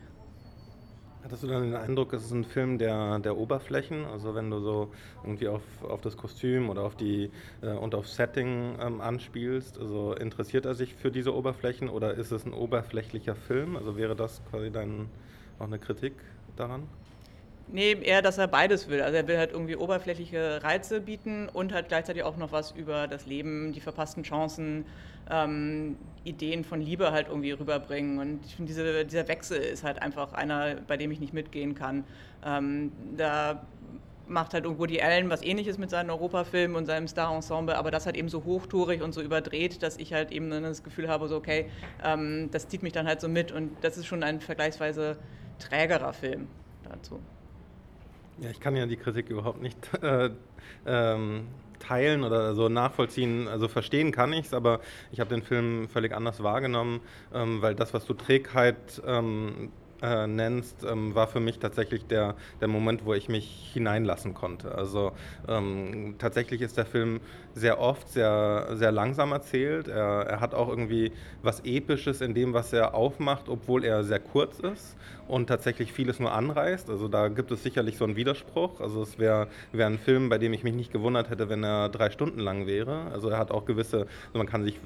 Hattest 1.24 1.42
du 1.42 1.46
dann 1.46 1.62
den 1.62 1.74
Eindruck, 1.74 2.12
es 2.12 2.26
ist 2.26 2.32
ein 2.32 2.44
Film 2.44 2.76
der, 2.76 3.18
der 3.18 3.38
Oberflächen? 3.38 4.04
Also 4.04 4.34
wenn 4.34 4.50
du 4.50 4.60
so 4.60 4.92
irgendwie 5.22 5.48
auf, 5.48 5.62
auf 5.82 6.02
das 6.02 6.18
Kostüm 6.18 6.68
oder 6.68 6.82
auf 6.82 6.96
die 6.96 7.30
äh, 7.62 7.68
und 7.68 7.94
auf 7.94 8.06
Setting 8.06 8.76
ähm, 8.78 9.00
anspielst, 9.00 9.78
also 9.78 10.12
interessiert 10.12 10.66
er 10.66 10.74
sich 10.74 10.94
für 10.94 11.10
diese 11.10 11.34
Oberflächen 11.34 11.88
oder 11.88 12.12
ist 12.12 12.30
es 12.30 12.44
ein 12.44 12.52
oberflächlicher 12.52 13.34
Film? 13.34 13.74
Also 13.76 13.96
wäre 13.96 14.14
das 14.14 14.42
quasi 14.50 14.70
dann 14.70 15.08
auch 15.58 15.64
eine 15.64 15.78
Kritik 15.78 16.12
daran? 16.56 16.82
Nee, 17.66 17.96
eher, 18.02 18.22
dass 18.22 18.38
er 18.38 18.46
beides 18.46 18.88
will. 18.88 19.00
Also 19.00 19.16
er 19.16 19.26
will 19.26 19.38
halt 19.38 19.52
irgendwie 19.52 19.76
oberflächliche 19.76 20.62
Reize 20.62 21.00
bieten 21.00 21.48
und 21.48 21.72
halt 21.72 21.88
gleichzeitig 21.88 22.22
auch 22.22 22.36
noch 22.36 22.52
was 22.52 22.72
über 22.72 23.08
das 23.08 23.26
Leben, 23.26 23.72
die 23.72 23.80
verpassten 23.80 24.22
Chancen, 24.22 24.84
ähm, 25.30 25.96
Ideen 26.24 26.64
von 26.64 26.80
Liebe 26.80 27.10
halt 27.10 27.28
irgendwie 27.28 27.52
rüberbringen. 27.52 28.18
Und 28.18 28.44
ich 28.44 28.56
finde, 28.56 28.68
diese, 28.68 29.04
dieser 29.04 29.28
Wechsel 29.28 29.58
ist 29.58 29.82
halt 29.82 30.02
einfach 30.02 30.34
einer, 30.34 30.76
bei 30.86 30.96
dem 30.96 31.10
ich 31.10 31.20
nicht 31.20 31.32
mitgehen 31.32 31.74
kann. 31.74 32.04
Ähm, 32.44 32.92
da 33.16 33.62
macht 34.26 34.54
halt 34.54 34.66
die 34.90 35.02
Allen 35.02 35.30
was 35.30 35.42
ähnliches 35.42 35.78
mit 35.78 35.90
seinen 35.90 36.10
Europafilmen 36.10 36.76
und 36.76 36.86
seinem 36.86 37.08
Star-Ensemble, 37.08 37.76
aber 37.76 37.90
das 37.90 38.06
halt 38.06 38.16
eben 38.16 38.28
so 38.28 38.44
hochtourig 38.44 39.02
und 39.02 39.12
so 39.12 39.20
überdreht, 39.20 39.82
dass 39.82 39.96
ich 39.96 40.12
halt 40.12 40.32
eben 40.32 40.50
das 40.50 40.82
Gefühl 40.82 41.08
habe, 41.08 41.28
so 41.28 41.36
okay, 41.36 41.70
ähm, 42.02 42.48
das 42.50 42.68
zieht 42.68 42.82
mich 42.82 42.92
dann 42.92 43.06
halt 43.06 43.20
so 43.20 43.28
mit 43.28 43.52
und 43.52 43.72
das 43.82 43.98
ist 43.98 44.06
schon 44.06 44.22
ein 44.22 44.40
vergleichsweise 44.40 45.18
trägerer 45.58 46.12
Film 46.12 46.48
dazu. 46.88 47.20
Ja, 48.40 48.50
ich 48.50 48.60
kann 48.60 48.76
ja 48.76 48.86
die 48.86 48.96
Kritik 48.96 49.28
überhaupt 49.30 49.62
nicht 49.62 49.78
äh, 50.02 50.30
ähm, 50.86 51.46
teilen 51.78 52.24
oder 52.24 52.54
so 52.54 52.68
nachvollziehen. 52.68 53.46
Also 53.46 53.68
verstehen 53.68 54.10
kann 54.10 54.32
ich 54.32 54.46
es, 54.46 54.54
aber 54.54 54.80
ich 55.12 55.20
habe 55.20 55.30
den 55.30 55.42
Film 55.42 55.88
völlig 55.88 56.12
anders 56.12 56.42
wahrgenommen, 56.42 57.00
ähm, 57.32 57.62
weil 57.62 57.74
das, 57.74 57.94
was 57.94 58.06
du 58.06 58.14
Trägheit 58.14 59.02
ähm, 59.06 59.70
äh, 60.04 60.26
nennst, 60.26 60.84
ähm, 60.84 61.14
war 61.14 61.26
für 61.26 61.40
mich 61.40 61.58
tatsächlich 61.58 62.06
der, 62.06 62.34
der 62.60 62.68
Moment, 62.68 63.06
wo 63.06 63.14
ich 63.14 63.28
mich 63.28 63.70
hineinlassen 63.72 64.34
konnte. 64.34 64.74
Also 64.74 65.12
ähm, 65.48 66.16
tatsächlich 66.18 66.60
ist 66.60 66.76
der 66.76 66.84
Film 66.84 67.20
sehr 67.54 67.80
oft 67.80 68.08
sehr, 68.10 68.68
sehr 68.74 68.92
langsam 68.92 69.32
erzählt. 69.32 69.88
Er, 69.88 70.26
er 70.26 70.40
hat 70.40 70.54
auch 70.54 70.68
irgendwie 70.68 71.12
was 71.42 71.60
Episches 71.64 72.20
in 72.20 72.34
dem, 72.34 72.52
was 72.52 72.72
er 72.72 72.94
aufmacht, 72.94 73.48
obwohl 73.48 73.84
er 73.84 74.04
sehr 74.04 74.20
kurz 74.20 74.58
ist 74.60 74.96
und 75.26 75.46
tatsächlich 75.46 75.92
vieles 75.92 76.20
nur 76.20 76.32
anreißt. 76.32 76.90
Also 76.90 77.08
da 77.08 77.28
gibt 77.28 77.50
es 77.50 77.62
sicherlich 77.62 77.96
so 77.96 78.04
einen 78.04 78.16
Widerspruch. 78.16 78.80
Also 78.80 79.02
es 79.02 79.18
wäre 79.18 79.48
wär 79.72 79.86
ein 79.86 79.98
Film, 79.98 80.28
bei 80.28 80.38
dem 80.38 80.52
ich 80.52 80.64
mich 80.64 80.74
nicht 80.74 80.92
gewundert 80.92 81.30
hätte, 81.30 81.48
wenn 81.48 81.64
er 81.64 81.88
drei 81.88 82.10
Stunden 82.10 82.40
lang 82.40 82.66
wäre. 82.66 83.10
Also 83.12 83.30
er 83.30 83.38
hat 83.38 83.50
auch 83.50 83.64
gewisse, 83.64 84.00
also 84.00 84.38
man 84.38 84.46
kann 84.46 84.64
sich, 84.64 84.78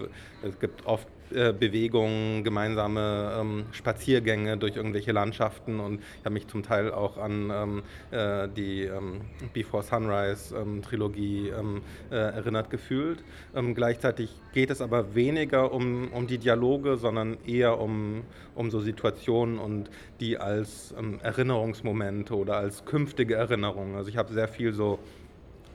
es 0.43 0.59
gibt 0.61 0.87
oft 0.87 1.09
äh, 1.35 1.53
Bewegungen, 1.53 2.43
gemeinsame 2.43 3.37
ähm, 3.39 3.65
Spaziergänge 3.73 4.57
durch 4.57 4.77
irgendwelche 4.77 5.13
Landschaften 5.13 5.79
und 5.79 6.01
ich 6.01 6.25
habe 6.25 6.33
mich 6.33 6.47
zum 6.47 6.63
Teil 6.63 6.91
auch 6.91 7.19
an 7.19 7.51
ähm, 7.53 7.83
äh, 8.11 8.49
die 8.49 8.85
ähm, 8.85 9.21
Before 9.53 9.83
Sunrise 9.83 10.57
ähm, 10.57 10.81
Trilogie 10.83 11.49
ähm, 11.49 11.83
äh, 12.11 12.15
erinnert 12.15 12.71
gefühlt. 12.71 13.23
Ähm, 13.55 13.75
gleichzeitig 13.75 14.35
geht 14.53 14.71
es 14.71 14.81
aber 14.81 15.15
weniger 15.15 15.73
um, 15.73 16.11
um 16.13 16.27
die 16.27 16.39
Dialoge, 16.39 16.97
sondern 16.97 17.37
eher 17.47 17.79
um, 17.79 18.23
um 18.55 18.71
so 18.71 18.81
Situationen 18.81 19.59
und 19.59 19.91
die 20.21 20.39
als 20.39 20.95
Erinnerungsmomente 21.23 22.35
oder 22.35 22.57
als 22.57 22.85
künftige 22.85 23.35
Erinnerungen. 23.35 23.97
Also 23.97 24.09
ich 24.09 24.17
habe 24.17 24.33
sehr 24.33 24.49
viel 24.49 24.73
so 24.73 24.99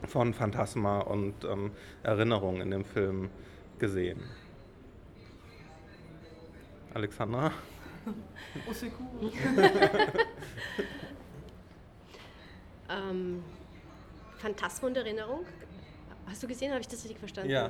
von 0.08 0.34
Phantasma 0.34 1.00
und 1.00 1.34
Erinnerungen 2.04 2.62
in 2.62 2.72
dem 2.72 2.84
Film 2.84 3.30
gesehen. 3.80 4.20
Alexandra? 6.93 7.51
Oh, 8.67 8.73
c'est 8.73 8.91
cool. 8.99 9.32
ähm, 12.89 13.43
Phantasma 14.38 14.88
und 14.89 14.97
Erinnerung. 14.97 15.45
Hast 16.27 16.43
du 16.43 16.47
gesehen? 16.47 16.71
Habe 16.71 16.82
ich 16.82 16.88
das 16.88 17.03
richtig 17.03 17.17
verstanden? 17.19 17.49
Ja. 17.49 17.69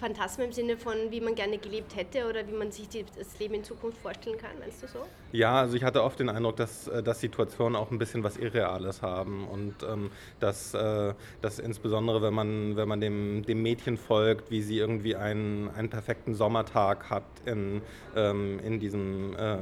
Phantasmen 0.00 0.46
im 0.46 0.52
Sinne 0.52 0.76
von, 0.78 0.96
wie 1.10 1.20
man 1.20 1.34
gerne 1.34 1.58
gelebt 1.58 1.94
hätte 1.94 2.26
oder 2.26 2.46
wie 2.48 2.52
man 2.52 2.72
sich 2.72 2.88
die, 2.88 3.04
das 3.16 3.38
Leben 3.38 3.54
in 3.54 3.64
Zukunft 3.64 3.98
vorstellen 3.98 4.38
kann, 4.38 4.58
meinst 4.58 4.82
du 4.82 4.86
so? 4.88 5.00
Ja, 5.32 5.60
also 5.60 5.76
ich 5.76 5.84
hatte 5.84 6.02
oft 6.02 6.18
den 6.18 6.30
Eindruck, 6.30 6.56
dass, 6.56 6.88
äh, 6.88 7.02
dass 7.02 7.20
Situationen 7.20 7.76
auch 7.76 7.90
ein 7.90 7.98
bisschen 7.98 8.24
was 8.24 8.38
Irreales 8.38 9.02
haben 9.02 9.46
und 9.46 9.74
ähm, 9.82 10.10
dass, 10.40 10.72
äh, 10.72 11.14
dass 11.42 11.58
insbesondere, 11.58 12.22
wenn 12.22 12.34
man, 12.34 12.76
wenn 12.76 12.88
man 12.88 13.00
dem, 13.00 13.44
dem 13.44 13.62
Mädchen 13.62 13.98
folgt, 13.98 14.50
wie 14.50 14.62
sie 14.62 14.78
irgendwie 14.78 15.16
einen, 15.16 15.68
einen 15.68 15.90
perfekten 15.90 16.34
Sommertag 16.34 17.10
hat 17.10 17.24
in, 17.44 17.82
ähm, 18.16 18.58
in 18.60 18.80
diesem... 18.80 19.36
Äh, 19.36 19.58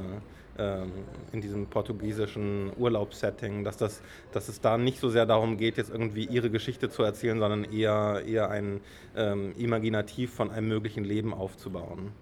in 1.33 1.41
diesem 1.41 1.67
portugiesischen 1.67 2.73
Urlaubssetting, 2.77 3.63
dass, 3.63 3.77
das, 3.77 4.03
dass 4.33 4.49
es 4.49 4.61
da 4.61 4.77
nicht 4.77 4.99
so 4.99 5.09
sehr 5.09 5.25
darum 5.25 5.57
geht, 5.57 5.77
jetzt 5.77 5.91
irgendwie 5.91 6.25
ihre 6.25 6.51
Geschichte 6.51 6.91
zu 6.91 7.03
erzählen, 7.03 7.39
sondern 7.39 7.65
eher, 7.65 8.23
eher 8.27 8.51
ein 8.51 8.81
ähm, 9.17 9.55
Imaginativ 9.57 10.35
von 10.35 10.51
einem 10.51 10.69
möglichen 10.69 11.05
Leben 11.05 11.33
aufzubauen. 11.33 12.13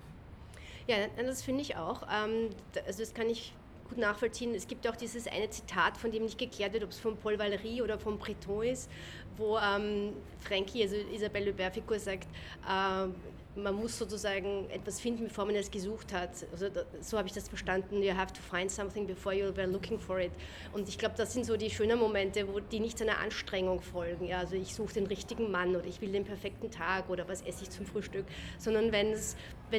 Ja, 0.87 0.96
das 1.16 1.42
finde 1.42 1.62
ich 1.62 1.77
auch. 1.77 2.03
Ähm, 2.03 2.51
also 2.87 3.01
das 3.01 3.14
kann 3.14 3.29
ich 3.29 3.55
gut 3.88 3.99
nachvollziehen. 3.99 4.55
Es 4.55 4.66
gibt 4.66 4.87
auch 4.88 4.96
dieses 4.96 5.27
eine 5.27 5.49
Zitat, 5.51 5.96
von 5.96 6.11
dem 6.11 6.25
nicht 6.25 6.38
geklärt 6.38 6.72
wird, 6.72 6.85
ob 6.85 6.90
es 6.90 6.99
von 6.99 7.16
Paul 7.16 7.35
Valéry 7.35 7.83
oder 7.83 7.99
von 7.99 8.18
Breton 8.18 8.64
ist, 8.64 8.90
wo 9.37 9.59
ähm, 9.59 10.12
Frankie, 10.40 10.83
also 10.83 10.96
Isabelle 11.12 11.53
Hubert-Figur 11.53 11.99
sagt, 11.99 12.29
äh, 12.68 13.09
man 13.56 13.74
muss 13.74 13.98
sozusagen 13.98 14.68
etwas 14.70 15.00
finden, 15.00 15.24
bevor 15.24 15.46
man 15.46 15.54
es 15.56 15.70
gesucht 15.70 16.12
hat. 16.12 16.30
Also 16.52 16.68
so 17.00 17.16
habe 17.18 17.26
ich 17.26 17.34
das 17.34 17.48
verstanden. 17.48 18.02
You 18.02 18.14
have 18.14 18.32
to 18.32 18.40
find 18.40 18.70
something 18.70 19.06
before 19.06 19.34
you 19.34 19.46
were 19.56 19.66
looking 19.66 19.98
for 19.98 20.20
it. 20.20 20.30
Und 20.72 20.88
ich 20.88 20.98
glaube, 20.98 21.14
das 21.16 21.32
sind 21.32 21.46
so 21.46 21.56
die 21.56 21.70
schönen 21.70 21.98
Momente, 21.98 22.46
wo 22.52 22.60
die 22.60 22.80
nicht 22.80 23.00
einer 23.00 23.18
Anstrengung 23.18 23.80
folgen. 23.80 24.26
Ja, 24.26 24.40
also 24.40 24.54
ich 24.56 24.74
suche 24.74 24.94
den 24.94 25.06
richtigen 25.06 25.50
Mann 25.50 25.74
oder 25.74 25.86
ich 25.86 26.00
will 26.00 26.12
den 26.12 26.24
perfekten 26.24 26.70
Tag 26.70 27.08
oder 27.08 27.26
was 27.28 27.42
esse 27.42 27.64
ich 27.64 27.70
zum 27.70 27.86
Frühstück, 27.86 28.26
sondern 28.58 28.92
wenn 28.92 29.16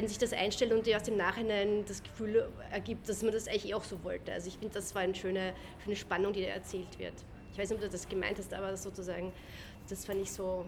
sich 0.08 0.18
das 0.18 0.32
einstellt 0.32 0.72
und 0.72 0.86
dir 0.86 0.96
aus 0.96 1.04
dem 1.04 1.16
Nachhinein 1.16 1.84
das 1.86 2.02
Gefühl 2.02 2.48
ergibt, 2.70 3.08
dass 3.08 3.22
man 3.22 3.32
das 3.32 3.46
eigentlich 3.46 3.70
eh 3.70 3.74
auch 3.74 3.84
so 3.84 4.02
wollte. 4.02 4.32
Also 4.32 4.48
ich 4.48 4.58
finde, 4.58 4.74
das 4.74 4.94
war 4.94 5.02
eine 5.02 5.14
schöne, 5.14 5.54
schöne 5.84 5.96
Spannung, 5.96 6.32
die 6.32 6.42
da 6.42 6.48
erzählt 6.48 6.98
wird. 6.98 7.14
Ich 7.52 7.58
weiß 7.58 7.70
nicht, 7.70 7.78
ob 7.78 7.84
du 7.84 7.90
das 7.90 8.08
gemeint 8.08 8.38
hast, 8.38 8.52
aber 8.54 8.76
sozusagen, 8.76 9.32
das 9.88 10.04
fand 10.04 10.20
ich 10.20 10.30
so 10.30 10.64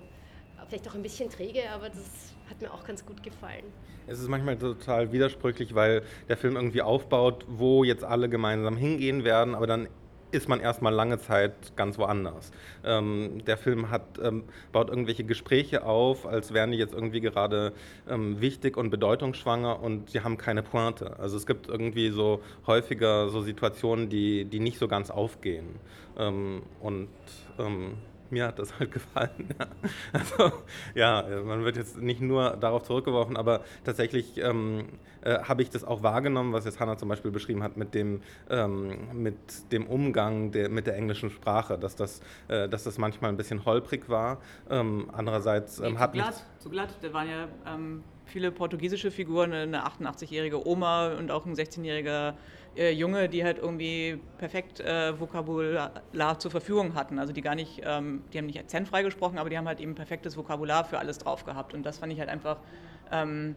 vielleicht 0.69 0.89
auch 0.89 0.95
ein 0.95 1.03
bisschen 1.03 1.31
träge, 1.31 1.63
aber 1.75 1.89
das 1.89 2.35
hat 2.49 2.61
mir 2.61 2.73
auch 2.73 2.85
ganz 2.85 3.05
gut 3.05 3.23
gefallen. 3.23 3.65
Es 4.07 4.19
ist 4.19 4.29
manchmal 4.29 4.57
total 4.57 5.13
widersprüchlich, 5.13 5.75
weil 5.75 6.03
der 6.29 6.37
Film 6.37 6.57
irgendwie 6.57 6.83
aufbaut, 6.83 7.45
wo 7.49 7.85
jetzt 7.85 8.03
alle 8.03 8.29
gemeinsam 8.29 8.77
hingehen 8.77 9.25
werden, 9.25 9.55
aber 9.55 9.67
dann 9.67 9.89
ist 10.33 10.49
man 10.49 10.61
erstmal 10.61 10.93
lange 10.93 11.19
Zeit 11.19 11.77
ganz 11.77 11.99
woanders. 11.99 12.53
Ähm, 12.85 13.43
der 13.47 13.57
Film 13.57 13.91
hat, 13.91 14.03
ähm, 14.23 14.45
baut 14.73 14.89
irgendwelche 14.89 15.25
Gespräche 15.25 15.85
auf, 15.85 16.27
als 16.27 16.53
wären 16.53 16.71
die 16.73 16.79
jetzt 16.79 16.95
irgendwie 16.95 17.21
gerade 17.21 17.73
ähm, 18.09 18.41
wichtig 18.41 18.77
und 18.77 18.91
bedeutungsschwanger 18.91 19.83
und 19.83 20.11
sie 20.11 20.21
haben 20.21 20.39
keine 20.39 20.63
Pointe. 20.63 21.19
Also 21.19 21.37
es 21.37 21.47
gibt 21.47 21.69
irgendwie 21.69 22.11
so 22.11 22.41
häufiger 22.67 23.29
so 23.29 23.41
Situationen, 23.43 24.09
die, 24.09 24.45
die 24.45 24.61
nicht 24.61 24.79
so 24.79 24.89
ganz 24.89 25.11
aufgehen. 25.11 25.67
Ähm, 26.19 26.63
und 26.81 27.09
ähm, 27.59 27.95
mir 28.31 28.47
hat 28.47 28.59
das 28.59 28.79
halt 28.79 28.93
gefallen. 28.93 29.49
Ja. 29.59 29.67
Also 30.13 30.53
ja, 30.95 31.43
man 31.45 31.65
wird 31.65 31.77
jetzt 31.77 31.99
nicht 31.99 32.21
nur 32.21 32.57
darauf 32.57 32.83
zurückgeworfen, 32.83 33.37
aber 33.37 33.63
tatsächlich 33.85 34.39
ähm, 34.39 34.87
äh, 35.23 35.39
habe 35.41 35.63
ich 35.63 35.71
das 35.71 35.85
auch 35.85 36.03
wahrgenommen, 36.03 36.53
was 36.53 36.65
jetzt 36.65 36.81
Hannah 36.81 36.97
zum 36.97 37.09
Beispiel 37.09 37.31
beschrieben 37.31 37.63
hat 37.63 37.77
mit 37.77 37.95
dem, 37.95 38.23
ähm, 38.49 39.23
mit 39.23 39.73
dem 39.73 39.87
Umgang 39.87 40.51
der, 40.53 40.69
mit 40.69 40.87
der 40.87 40.97
englischen 40.97 41.31
Sprache, 41.31 41.79
dass 41.79 41.97
das, 41.97 42.21
äh, 42.49 42.69
dass 42.69 42.85
das 42.85 42.99
manchmal 42.99 43.31
ein 43.31 43.37
bisschen 43.37 43.65
holprig 43.65 44.09
war. 44.09 44.39
Ähm, 44.69 45.11
andererseits 45.13 45.81
nee, 45.81 45.89
ähm, 45.89 45.99
hat 45.99 46.13
zu 46.13 46.19
glatt, 46.19 46.47
zu 46.59 46.71
glatt. 46.71 46.97
Da 47.03 47.13
waren 47.13 47.29
ja 47.29 47.49
ähm, 47.67 48.05
viele 48.31 48.51
portugiesische 48.53 49.11
Figuren, 49.11 49.53
eine 49.53 49.87
88-jährige 49.87 50.67
Oma 50.67 51.13
und 51.15 51.31
auch 51.31 51.47
ein 51.47 51.55
16-jähriger 51.55 52.35
äh, 52.77 52.93
Junge, 52.93 53.29
die 53.29 53.45
halt 53.45 53.59
irgendwie 53.59 54.19
perfekt 54.39 54.81
äh, 54.81 55.19
Vokabular 55.19 56.39
zur 56.39 56.51
Verfügung 56.51 56.95
hatten. 56.95 57.19
Also 57.19 57.33
die 57.33 57.43
gar 57.43 57.55
nicht, 57.55 57.83
ähm, 57.85 58.23
die 58.33 58.39
haben 58.39 58.47
nicht 58.47 58.59
akzentfrei 58.59 59.03
gesprochen, 59.03 59.39
aber 59.39 59.51
die 59.51 59.59
haben 59.59 59.69
halt 59.69 59.81
eben 59.81 59.95
perfektes 59.95 60.37
Vokabular 60.37 60.85
für 60.85 60.99
alles 60.99 61.19
drauf 61.19 61.45
gehabt. 61.45 61.75
Und 61.75 61.85
das 61.85 61.99
fand 61.99 62.13
ich 62.13 62.21
halt 62.21 62.29
einfach 62.29 62.59
ähm, 63.11 63.57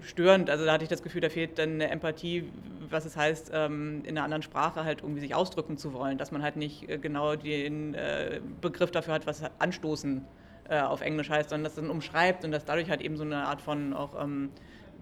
störend. 0.00 0.50
Also 0.50 0.64
da 0.64 0.72
hatte 0.72 0.84
ich 0.84 0.90
das 0.90 1.02
Gefühl, 1.02 1.20
da 1.20 1.28
fehlt 1.28 1.58
dann 1.58 1.74
eine 1.74 1.90
Empathie, 1.90 2.50
was 2.88 3.04
es 3.04 3.16
heißt, 3.16 3.50
ähm, 3.52 4.02
in 4.04 4.16
einer 4.16 4.24
anderen 4.24 4.42
Sprache 4.42 4.84
halt 4.84 5.02
irgendwie 5.02 5.20
sich 5.20 5.34
ausdrücken 5.34 5.76
zu 5.76 5.92
wollen, 5.92 6.18
dass 6.18 6.30
man 6.30 6.42
halt 6.42 6.56
nicht 6.56 6.88
äh, 6.88 6.98
genau 6.98 7.36
den 7.36 7.94
äh, 7.94 8.40
Begriff 8.60 8.90
dafür 8.90 9.14
hat, 9.14 9.26
was 9.26 9.42
anstoßen 9.58 10.24
äh, 10.68 10.80
auf 10.80 11.00
Englisch 11.00 11.30
heißt, 11.30 11.50
sondern 11.50 11.64
dass 11.64 11.72
es 11.74 11.80
dann 11.80 11.90
umschreibt 11.90 12.44
und 12.44 12.52
dass 12.52 12.64
dadurch 12.64 12.90
halt 12.90 13.00
eben 13.00 13.16
so 13.16 13.24
eine 13.24 13.46
Art 13.46 13.60
von 13.60 13.92
auch 13.92 14.20
ähm, 14.22 14.52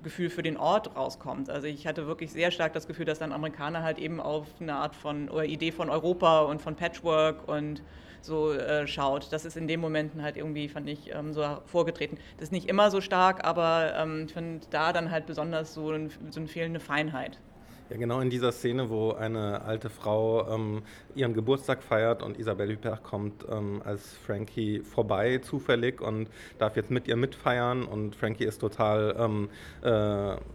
Gefühl 0.02 0.30
für 0.30 0.42
den 0.42 0.56
Ort 0.56 0.94
rauskommt. 0.96 1.50
Also 1.50 1.66
ich 1.66 1.86
hatte 1.86 2.06
wirklich 2.06 2.32
sehr 2.32 2.50
stark 2.50 2.72
das 2.72 2.86
Gefühl, 2.86 3.06
dass 3.06 3.18
dann 3.18 3.32
Amerikaner 3.32 3.82
halt 3.82 3.98
eben 3.98 4.20
auf 4.20 4.46
eine 4.60 4.74
Art 4.74 4.94
von 4.94 5.28
oder 5.28 5.44
Idee 5.44 5.72
von 5.72 5.90
Europa 5.90 6.42
und 6.42 6.62
von 6.62 6.76
Patchwork 6.76 7.48
und 7.48 7.82
so 8.20 8.52
äh, 8.52 8.86
schaut. 8.86 9.32
Das 9.32 9.44
ist 9.44 9.56
in 9.56 9.68
den 9.68 9.80
Momenten 9.80 10.22
halt 10.22 10.36
irgendwie, 10.36 10.68
fand 10.68 10.88
ich, 10.88 11.14
ähm, 11.14 11.32
so 11.32 11.58
vorgetreten. 11.64 12.18
Das 12.36 12.48
ist 12.48 12.52
nicht 12.52 12.68
immer 12.68 12.90
so 12.90 13.00
stark, 13.00 13.44
aber 13.44 13.94
ähm, 13.96 14.24
ich 14.26 14.32
finde 14.32 14.66
da 14.70 14.92
dann 14.92 15.10
halt 15.10 15.26
besonders 15.26 15.74
so, 15.74 15.90
ein, 15.90 16.10
so 16.30 16.40
eine 16.40 16.48
fehlende 16.48 16.80
Feinheit. 16.80 17.40
Ja, 17.88 17.96
genau 17.98 18.18
in 18.20 18.30
dieser 18.30 18.50
Szene, 18.50 18.90
wo 18.90 19.12
eine 19.12 19.62
alte 19.62 19.90
Frau 19.90 20.52
ähm, 20.52 20.82
ihren 21.14 21.34
Geburtstag 21.34 21.84
feiert 21.84 22.20
und 22.20 22.36
Isabelle 22.36 22.74
Huppert 22.74 23.04
kommt 23.04 23.46
ähm, 23.48 23.80
als 23.84 24.12
Frankie 24.26 24.80
vorbei 24.80 25.38
zufällig 25.38 26.00
und 26.00 26.28
darf 26.58 26.74
jetzt 26.74 26.90
mit 26.90 27.06
ihr 27.06 27.14
mitfeiern 27.14 27.84
und 27.84 28.16
Frankie 28.16 28.44
ist 28.44 28.58
total, 28.58 29.14
ähm, 29.16 29.48
äh, 29.82 29.88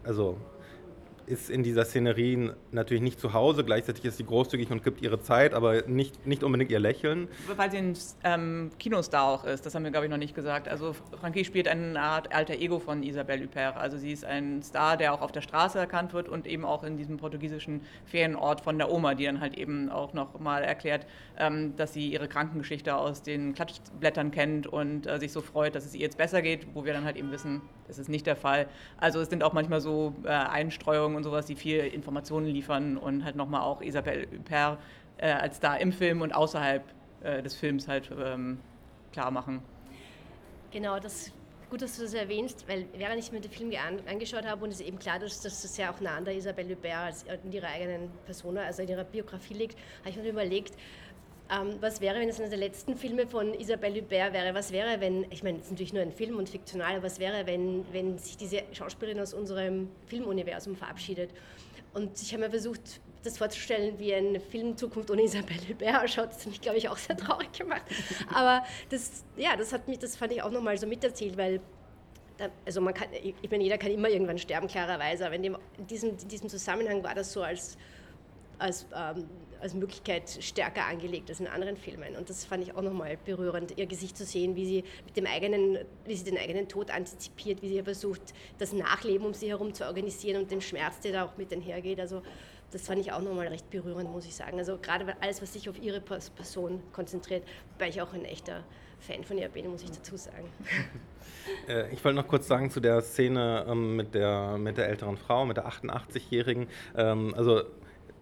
also 0.03 0.35
ist 1.25 1.49
in 1.49 1.63
dieser 1.63 1.85
Szenerie 1.85 2.51
natürlich 2.71 3.03
nicht 3.03 3.19
zu 3.19 3.33
Hause. 3.33 3.63
Gleichzeitig 3.63 4.05
ist 4.05 4.17
sie 4.17 4.25
großzügig 4.25 4.71
und 4.71 4.83
gibt 4.83 5.01
ihre 5.01 5.21
Zeit, 5.21 5.53
aber 5.53 5.83
nicht, 5.87 6.25
nicht 6.25 6.43
unbedingt 6.43 6.71
ihr 6.71 6.79
Lächeln. 6.79 7.27
Weil 7.55 7.71
sie 7.71 7.77
ein 7.77 7.97
ähm, 8.23 8.71
Kinostar 8.79 9.23
auch 9.23 9.43
ist, 9.45 9.65
das 9.65 9.75
haben 9.75 9.83
wir, 9.83 9.91
glaube 9.91 10.05
ich, 10.05 10.11
noch 10.11 10.17
nicht 10.17 10.35
gesagt. 10.35 10.67
Also 10.67 10.93
Frankie 11.19 11.45
spielt 11.45 11.67
eine 11.67 11.99
Art 11.99 12.33
alter 12.33 12.55
Ego 12.55 12.79
von 12.79 13.03
Isabelle 13.03 13.43
Huppert. 13.43 13.77
Also 13.77 13.97
sie 13.97 14.11
ist 14.11 14.25
ein 14.25 14.61
Star, 14.63 14.97
der 14.97 15.13
auch 15.13 15.21
auf 15.21 15.31
der 15.31 15.41
Straße 15.41 15.79
erkannt 15.79 16.13
wird 16.13 16.29
und 16.29 16.47
eben 16.47 16.65
auch 16.65 16.83
in 16.83 16.97
diesem 16.97 17.17
portugiesischen 17.17 17.81
Ferienort 18.05 18.61
von 18.61 18.77
der 18.77 18.91
Oma, 18.91 19.15
die 19.15 19.25
dann 19.25 19.39
halt 19.39 19.57
eben 19.57 19.89
auch 19.89 20.13
noch 20.13 20.39
mal 20.39 20.63
erklärt, 20.63 21.05
ähm, 21.37 21.75
dass 21.75 21.93
sie 21.93 22.11
ihre 22.11 22.27
Krankengeschichte 22.27 22.95
aus 22.95 23.21
den 23.21 23.53
Klatschblättern 23.53 24.31
kennt 24.31 24.67
und 24.67 25.07
äh, 25.07 25.19
sich 25.19 25.31
so 25.31 25.41
freut, 25.41 25.75
dass 25.75 25.85
es 25.85 25.93
ihr 25.93 26.01
jetzt 26.01 26.17
besser 26.17 26.41
geht, 26.41 26.67
wo 26.73 26.85
wir 26.85 26.93
dann 26.93 27.05
halt 27.05 27.17
eben 27.17 27.31
wissen, 27.31 27.61
das 27.87 27.99
ist 27.99 28.07
nicht 28.07 28.25
der 28.25 28.35
Fall. 28.37 28.67
Also 28.97 29.19
es 29.19 29.29
sind 29.29 29.43
auch 29.43 29.51
manchmal 29.53 29.81
so 29.81 30.15
äh, 30.23 30.29
Einstreuungen 30.29 31.10
und 31.15 31.23
sowas, 31.23 31.45
die 31.45 31.55
viel 31.55 31.79
Informationen 31.79 32.47
liefern 32.47 32.97
und 32.97 33.23
halt 33.23 33.35
nochmal 33.35 33.61
auch 33.61 33.81
Isabelle 33.81 34.27
Huppert 34.31 34.79
äh, 35.17 35.31
als 35.31 35.57
Star 35.57 35.79
im 35.79 35.91
Film 35.91 36.21
und 36.21 36.33
außerhalb 36.33 36.83
äh, 37.23 37.41
des 37.41 37.55
Films 37.55 37.87
halt 37.87 38.11
ähm, 38.17 38.59
klar 39.11 39.31
machen. 39.31 39.61
Genau, 40.71 40.99
das 40.99 41.31
gut, 41.71 41.81
dass 41.81 41.95
du 41.95 42.03
das 42.03 42.13
erwähnst, 42.13 42.67
weil 42.67 42.85
während 42.97 43.17
ich 43.17 43.31
mir 43.31 43.39
den 43.39 43.49
Film 43.49 43.71
an, 43.71 44.05
angeschaut 44.05 44.45
habe 44.45 44.65
und 44.65 44.71
es 44.71 44.81
ist 44.81 44.87
eben 44.87 44.99
klar, 44.99 45.19
dass, 45.19 45.39
dass 45.41 45.61
das 45.61 45.77
ja 45.77 45.89
auch 45.89 46.01
nah 46.01 46.17
an 46.17 46.25
der 46.25 46.35
Isabelle 46.35 46.75
Huppert 46.75 46.93
als 46.93 47.25
in 47.45 47.51
ihrer 47.53 47.67
eigenen 47.67 48.09
Persona, 48.25 48.63
also 48.63 48.81
in 48.81 48.89
ihrer 48.89 49.05
Biografie 49.05 49.53
liegt, 49.53 49.77
habe 50.01 50.09
ich 50.09 50.17
mir 50.17 50.29
überlegt, 50.29 50.75
ähm, 51.51 51.77
was 51.81 51.99
wäre, 51.99 52.19
wenn 52.19 52.29
es 52.29 52.39
einer 52.39 52.49
der 52.49 52.57
letzten 52.57 52.95
Filme 52.95 53.27
von 53.27 53.53
Isabelle 53.53 54.01
Hubert 54.01 54.33
wäre? 54.33 54.53
Was 54.53 54.71
wäre, 54.71 55.01
wenn, 55.01 55.25
ich 55.31 55.43
meine, 55.43 55.57
es 55.57 55.65
ist 55.65 55.71
natürlich 55.71 55.93
nur 55.93 56.01
ein 56.01 56.11
Film 56.11 56.37
und 56.37 56.49
fiktional, 56.49 56.95
aber 56.95 57.03
was 57.03 57.19
wäre, 57.19 57.45
wenn, 57.45 57.85
wenn 57.91 58.17
sich 58.17 58.37
diese 58.37 58.63
Schauspielerin 58.71 59.19
aus 59.19 59.33
unserem 59.33 59.89
Filmuniversum 60.07 60.75
verabschiedet? 60.75 61.31
Und 61.93 62.21
ich 62.21 62.31
habe 62.31 62.43
mir 62.43 62.49
versucht, 62.49 63.01
das 63.23 63.37
vorzustellen, 63.37 63.99
wie 63.99 64.13
ein 64.13 64.39
Film 64.39 64.77
Zukunft 64.77 65.11
ohne 65.11 65.23
Isabelle 65.23 65.59
Hubert 65.67 66.03
ausschaut. 66.03 66.29
Das 66.31 66.39
hat 66.39 66.47
mich, 66.47 66.61
glaube 66.61 66.77
ich, 66.77 66.87
auch 66.87 66.97
sehr 66.97 67.17
traurig 67.17 67.51
gemacht. 67.51 67.83
Aber 68.33 68.63
das, 68.89 69.23
ja, 69.35 69.55
das, 69.57 69.73
hat 69.73 69.87
mich, 69.87 69.99
das 69.99 70.15
fand 70.15 70.31
ich 70.31 70.41
auch 70.41 70.51
nochmal 70.51 70.77
so 70.77 70.87
miterzählt, 70.87 71.37
weil 71.37 71.59
also 72.65 72.81
man 72.81 72.93
kann, 72.95 73.09
ich 73.13 73.51
meine, 73.51 73.63
jeder 73.63 73.77
kann 73.77 73.91
immer 73.91 74.09
irgendwann 74.09 74.39
sterben, 74.39 74.67
klarerweise, 74.67 75.27
aber 75.27 75.35
in, 75.35 75.43
dem, 75.43 75.57
in, 75.77 75.85
diesem, 75.85 76.09
in 76.17 76.27
diesem 76.27 76.49
Zusammenhang 76.49 77.03
war 77.03 77.13
das 77.13 77.31
so 77.31 77.43
als, 77.43 77.77
als 78.57 78.87
ähm, 78.95 79.27
als 79.61 79.73
Möglichkeit 79.73 80.29
stärker 80.41 80.85
angelegt 80.85 81.29
als 81.29 81.39
in 81.39 81.47
anderen 81.47 81.77
Filmen. 81.77 82.15
Und 82.15 82.29
das 82.29 82.45
fand 82.45 82.63
ich 82.63 82.75
auch 82.75 82.81
nochmal 82.81 83.17
berührend, 83.23 83.77
ihr 83.77 83.85
Gesicht 83.85 84.17
zu 84.17 84.25
sehen, 84.25 84.55
wie 84.55 84.65
sie, 84.65 84.83
mit 85.05 85.15
dem 85.15 85.25
eigenen, 85.25 85.79
wie 86.05 86.15
sie 86.15 86.23
den 86.23 86.37
eigenen 86.37 86.67
Tod 86.67 86.91
antizipiert, 86.91 87.61
wie 87.61 87.69
sie 87.69 87.83
versucht, 87.83 88.21
das 88.57 88.73
Nachleben 88.73 89.25
um 89.25 89.33
sie 89.33 89.49
herum 89.49 89.73
zu 89.73 89.85
organisieren 89.85 90.41
und 90.41 90.51
den 90.51 90.61
Schmerz, 90.61 90.99
der 91.01 91.13
da 91.13 91.25
auch 91.25 91.37
mit 91.37 91.53
einhergeht. 91.53 91.99
Also 91.99 92.21
das 92.71 92.83
fand 92.83 93.01
ich 93.01 93.11
auch 93.11 93.21
nochmal 93.21 93.47
recht 93.47 93.69
berührend, 93.69 94.11
muss 94.11 94.25
ich 94.25 94.35
sagen. 94.35 94.57
Also 94.57 94.77
gerade 94.77 95.05
alles, 95.19 95.41
was 95.41 95.53
sich 95.53 95.69
auf 95.69 95.81
ihre 95.81 95.99
Person 95.99 96.81
konzentriert, 96.93 97.43
wobei 97.73 97.89
ich 97.89 98.01
auch 98.01 98.13
ein 98.13 98.25
echter 98.25 98.63
Fan 98.99 99.23
von 99.23 99.37
ihr 99.37 99.49
bin, 99.49 99.67
muss 99.69 99.83
ich 99.83 99.91
dazu 99.91 100.17
sagen. 100.17 100.49
Äh, 101.67 101.91
ich 101.91 102.03
wollte 102.03 102.17
noch 102.17 102.27
kurz 102.27 102.47
sagen 102.47 102.69
zu 102.69 102.79
der 102.79 103.01
Szene 103.01 103.65
ähm, 103.67 103.95
mit, 103.95 104.13
der, 104.13 104.57
mit 104.57 104.77
der 104.77 104.89
älteren 104.89 105.17
Frau, 105.17 105.45
mit 105.45 105.57
der 105.57 105.67
88-Jährigen. 105.67 106.67
Ähm, 106.95 107.33
also 107.35 107.63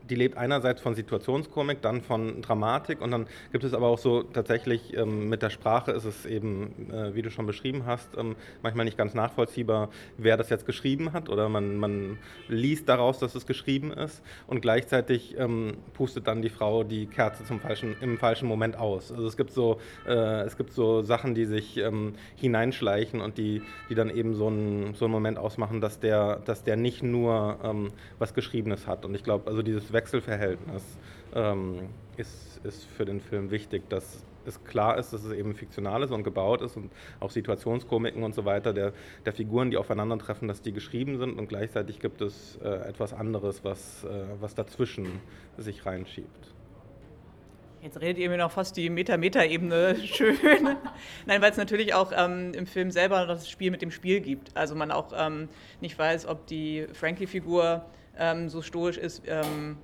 die 0.10 0.16
lebt 0.16 0.38
einerseits 0.38 0.82
von 0.82 0.96
Situationskomik, 0.96 1.82
dann 1.82 2.02
von 2.02 2.42
Dramatik 2.42 3.02
und 3.02 3.12
dann 3.12 3.28
gibt 3.52 3.64
es 3.64 3.74
aber 3.74 3.88
auch 3.88 3.98
so 3.98 4.24
tatsächlich 4.24 4.96
ähm, 4.96 5.30
mit 5.30 5.42
der 5.42 5.50
Sprache 5.50 5.92
ist 5.92 6.06
es 6.06 6.26
eben, 6.26 6.92
äh, 6.92 7.14
wie 7.16 7.22
du 7.22 7.30
schon 7.30 7.46
beschrieben 7.46 7.86
hast, 7.86 8.10
ähm, 8.18 8.36
manchmal 8.64 8.86
nicht 8.86 8.98
ganz 8.98 9.14
nachvollziehbar, 9.14 9.90
wer 10.18 10.38
das 10.38 10.50
jetzt 10.50 10.66
geschrieben 10.66 11.14
hat 11.14 11.30
oder 11.30 11.50
man, 11.50 11.78
man 11.78 12.18
liest 12.48 12.90
daraus, 12.90 13.20
dass 13.20 13.36
es 13.36 13.46
geschrieben 13.46 13.92
ist 13.92 14.22
und 14.48 14.62
gleichzeitig 14.62 15.38
ähm, 15.38 15.78
pustet 15.94 16.28
dann 16.28 16.42
die 16.42 16.50
Frau 16.50 16.84
die 16.84 17.06
Kerze 17.06 17.44
zum 17.46 17.60
falschen, 17.60 17.96
im 18.02 18.18
falschen 18.18 18.48
Moment 18.48 18.78
aus. 18.78 19.12
Also 19.12 19.28
es 19.28 19.38
gibt 19.38 19.52
so, 19.52 19.80
äh, 20.08 20.42
es 20.42 20.58
gibt 20.58 20.74
so 20.74 21.02
Sachen, 21.02 21.36
die 21.36 21.46
sich 21.46 21.78
ähm, 21.78 22.14
hineinschleichen 22.36 23.22
und 23.22 23.38
die, 23.38 23.62
die 23.90 23.96
dann 23.96 24.10
eben 24.10 24.34
so 24.34 24.48
einen, 24.48 24.94
so 24.96 25.06
einen 25.06 25.12
Moment 25.12 25.38
ausmachen, 25.38 25.82
dass 25.82 26.00
der, 26.00 26.38
dass 26.46 26.64
der 26.64 26.76
nicht 26.76 27.04
nur 27.04 27.58
ähm, 27.64 27.92
was 28.18 28.34
Geschriebenes 28.34 28.88
hat. 28.88 29.06
Und 29.06 29.16
ich 29.16 29.24
glaube, 29.24 29.50
also 29.50 29.62
dieses 29.62 29.94
Wechselverhältnis 30.00 30.84
ähm, 31.36 31.90
ist, 32.16 32.62
ist 32.64 32.86
für 32.86 33.04
den 33.04 33.20
Film 33.20 33.52
wichtig, 33.52 33.90
dass 33.90 34.24
es 34.46 34.64
klar 34.64 34.98
ist, 34.98 35.12
dass 35.12 35.26
es 35.26 35.34
eben 35.34 35.54
fiktional 35.54 36.02
ist 36.04 36.12
und 36.12 36.24
gebaut 36.24 36.62
ist 36.62 36.78
und 36.78 36.90
auch 37.20 37.30
Situationskomiken 37.30 38.24
und 38.24 38.34
so 38.34 38.46
weiter 38.46 38.72
der, 38.72 38.94
der 39.26 39.34
Figuren, 39.34 39.72
die 39.72 39.78
aufeinandertreffen, 39.78 40.48
dass 40.48 40.62
die 40.62 40.72
geschrieben 40.72 41.18
sind 41.18 41.38
und 41.38 41.50
gleichzeitig 41.50 42.00
gibt 42.00 42.22
es 42.22 42.58
äh, 42.64 42.70
etwas 42.88 43.14
anderes, 43.14 43.66
was, 43.66 44.06
äh, 44.06 44.08
was 44.40 44.56
dazwischen 44.56 45.20
sich 45.58 45.86
reinschiebt. 45.86 46.54
Jetzt 47.82 48.00
redet 48.00 48.18
ihr 48.18 48.30
mir 48.30 48.38
noch 48.38 48.52
fast 48.52 48.78
die 48.78 48.90
Meta-Meta-Ebene 48.90 49.98
schön. 50.06 50.38
Nein, 51.26 51.42
weil 51.42 51.52
es 51.52 51.58
natürlich 51.58 51.94
auch 51.94 52.14
ähm, 52.16 52.54
im 52.54 52.68
Film 52.68 52.92
selber 52.92 53.26
das 53.26 53.50
Spiel 53.50 53.70
mit 53.70 53.82
dem 53.82 53.92
Spiel 53.92 54.22
gibt. 54.22 54.56
Also 54.56 54.76
man 54.76 54.92
auch 54.92 55.12
ähm, 55.14 55.50
nicht 55.82 56.00
weiß, 56.00 56.26
ob 56.26 56.48
die 56.48 56.88
Frankie-Figur 56.94 57.86
ähm, 58.18 58.50
so 58.50 58.62
stoisch 58.62 58.98
ist, 58.98 59.24
ähm, 59.28 59.78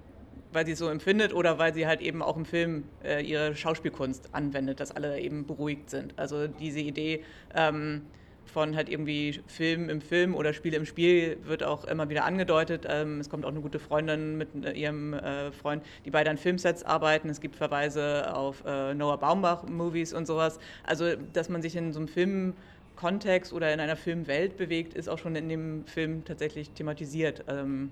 weil 0.56 0.66
sie 0.66 0.72
es 0.72 0.80
so 0.80 0.90
empfindet 0.90 1.34
oder 1.34 1.60
weil 1.60 1.74
sie 1.74 1.86
halt 1.86 2.02
eben 2.02 2.22
auch 2.22 2.38
im 2.38 2.46
Film 2.46 2.86
äh, 3.04 3.22
ihre 3.24 3.56
Schauspielkunst 3.56 4.30
anwendet, 4.34 4.80
dass 4.80 4.92
alle 4.92 5.20
eben 5.20 5.46
beruhigt 5.46 5.90
sind. 5.90 6.18
Also 6.18 6.48
diese 6.48 6.80
Idee 6.80 7.24
ähm, 7.54 8.02
von 8.46 8.76
halt 8.76 8.90
irgendwie 8.90 9.42
Film 9.48 9.90
im 9.90 10.02
Film 10.02 10.36
oder 10.36 10.54
Spiel 10.54 10.74
im 10.74 10.86
Spiel 10.86 11.38
wird 11.44 11.64
auch 11.64 11.84
immer 11.86 12.10
wieder 12.10 12.26
angedeutet. 12.26 12.86
Ähm, 12.90 13.20
es 13.20 13.30
kommt 13.30 13.44
auch 13.46 13.50
eine 13.50 13.62
gute 13.62 13.80
Freundin 13.80 14.38
mit 14.38 14.50
äh, 14.64 14.72
ihrem 14.72 15.14
äh, 15.14 15.52
Freund, 15.52 15.84
die 16.06 16.12
beide 16.12 16.30
an 16.30 16.38
Filmsets 16.38 16.84
arbeiten. 16.84 17.30
Es 17.30 17.42
gibt 17.42 17.56
Verweise 17.56 18.34
auf 18.34 18.64
äh, 18.66 18.94
Noah 18.94 19.18
Baumbach-Movies 19.18 20.14
und 20.14 20.26
sowas. 20.26 20.60
Also, 20.84 21.16
dass 21.34 21.50
man 21.50 21.62
sich 21.62 21.76
in 21.76 21.92
so 21.92 22.00
einem 22.00 22.08
Filmkontext 22.08 23.52
oder 23.52 23.74
in 23.74 23.80
einer 23.80 23.98
Filmwelt 23.98 24.58
bewegt, 24.58 24.94
ist 24.94 25.10
auch 25.10 25.18
schon 25.18 25.36
in 25.36 25.50
dem 25.50 25.86
Film 25.86 26.24
tatsächlich 26.24 26.72
thematisiert. 26.72 27.44
Ähm, 27.50 27.92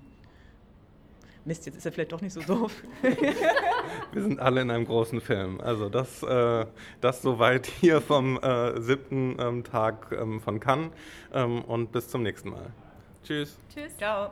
Mist, 1.44 1.66
jetzt 1.66 1.76
ist 1.76 1.84
er 1.84 1.92
vielleicht 1.92 2.12
doch 2.12 2.20
nicht 2.20 2.32
so 2.32 2.40
doof. 2.40 2.72
Wir 4.12 4.22
sind 4.22 4.40
alle 4.40 4.62
in 4.62 4.70
einem 4.70 4.86
großen 4.86 5.20
Film. 5.20 5.60
Also 5.60 5.88
das, 5.88 6.22
äh, 6.22 6.66
das 7.00 7.20
soweit 7.20 7.66
hier 7.66 8.00
vom 8.00 8.38
äh, 8.38 8.80
siebten 8.80 9.36
ähm, 9.38 9.64
Tag 9.64 10.12
ähm, 10.12 10.40
von 10.40 10.58
Cannes 10.58 10.90
ähm, 11.32 11.62
und 11.62 11.92
bis 11.92 12.08
zum 12.08 12.22
nächsten 12.22 12.50
Mal. 12.50 12.72
Tschüss. 13.22 13.58
Tschüss. 13.74 13.96
Ciao. 13.96 14.30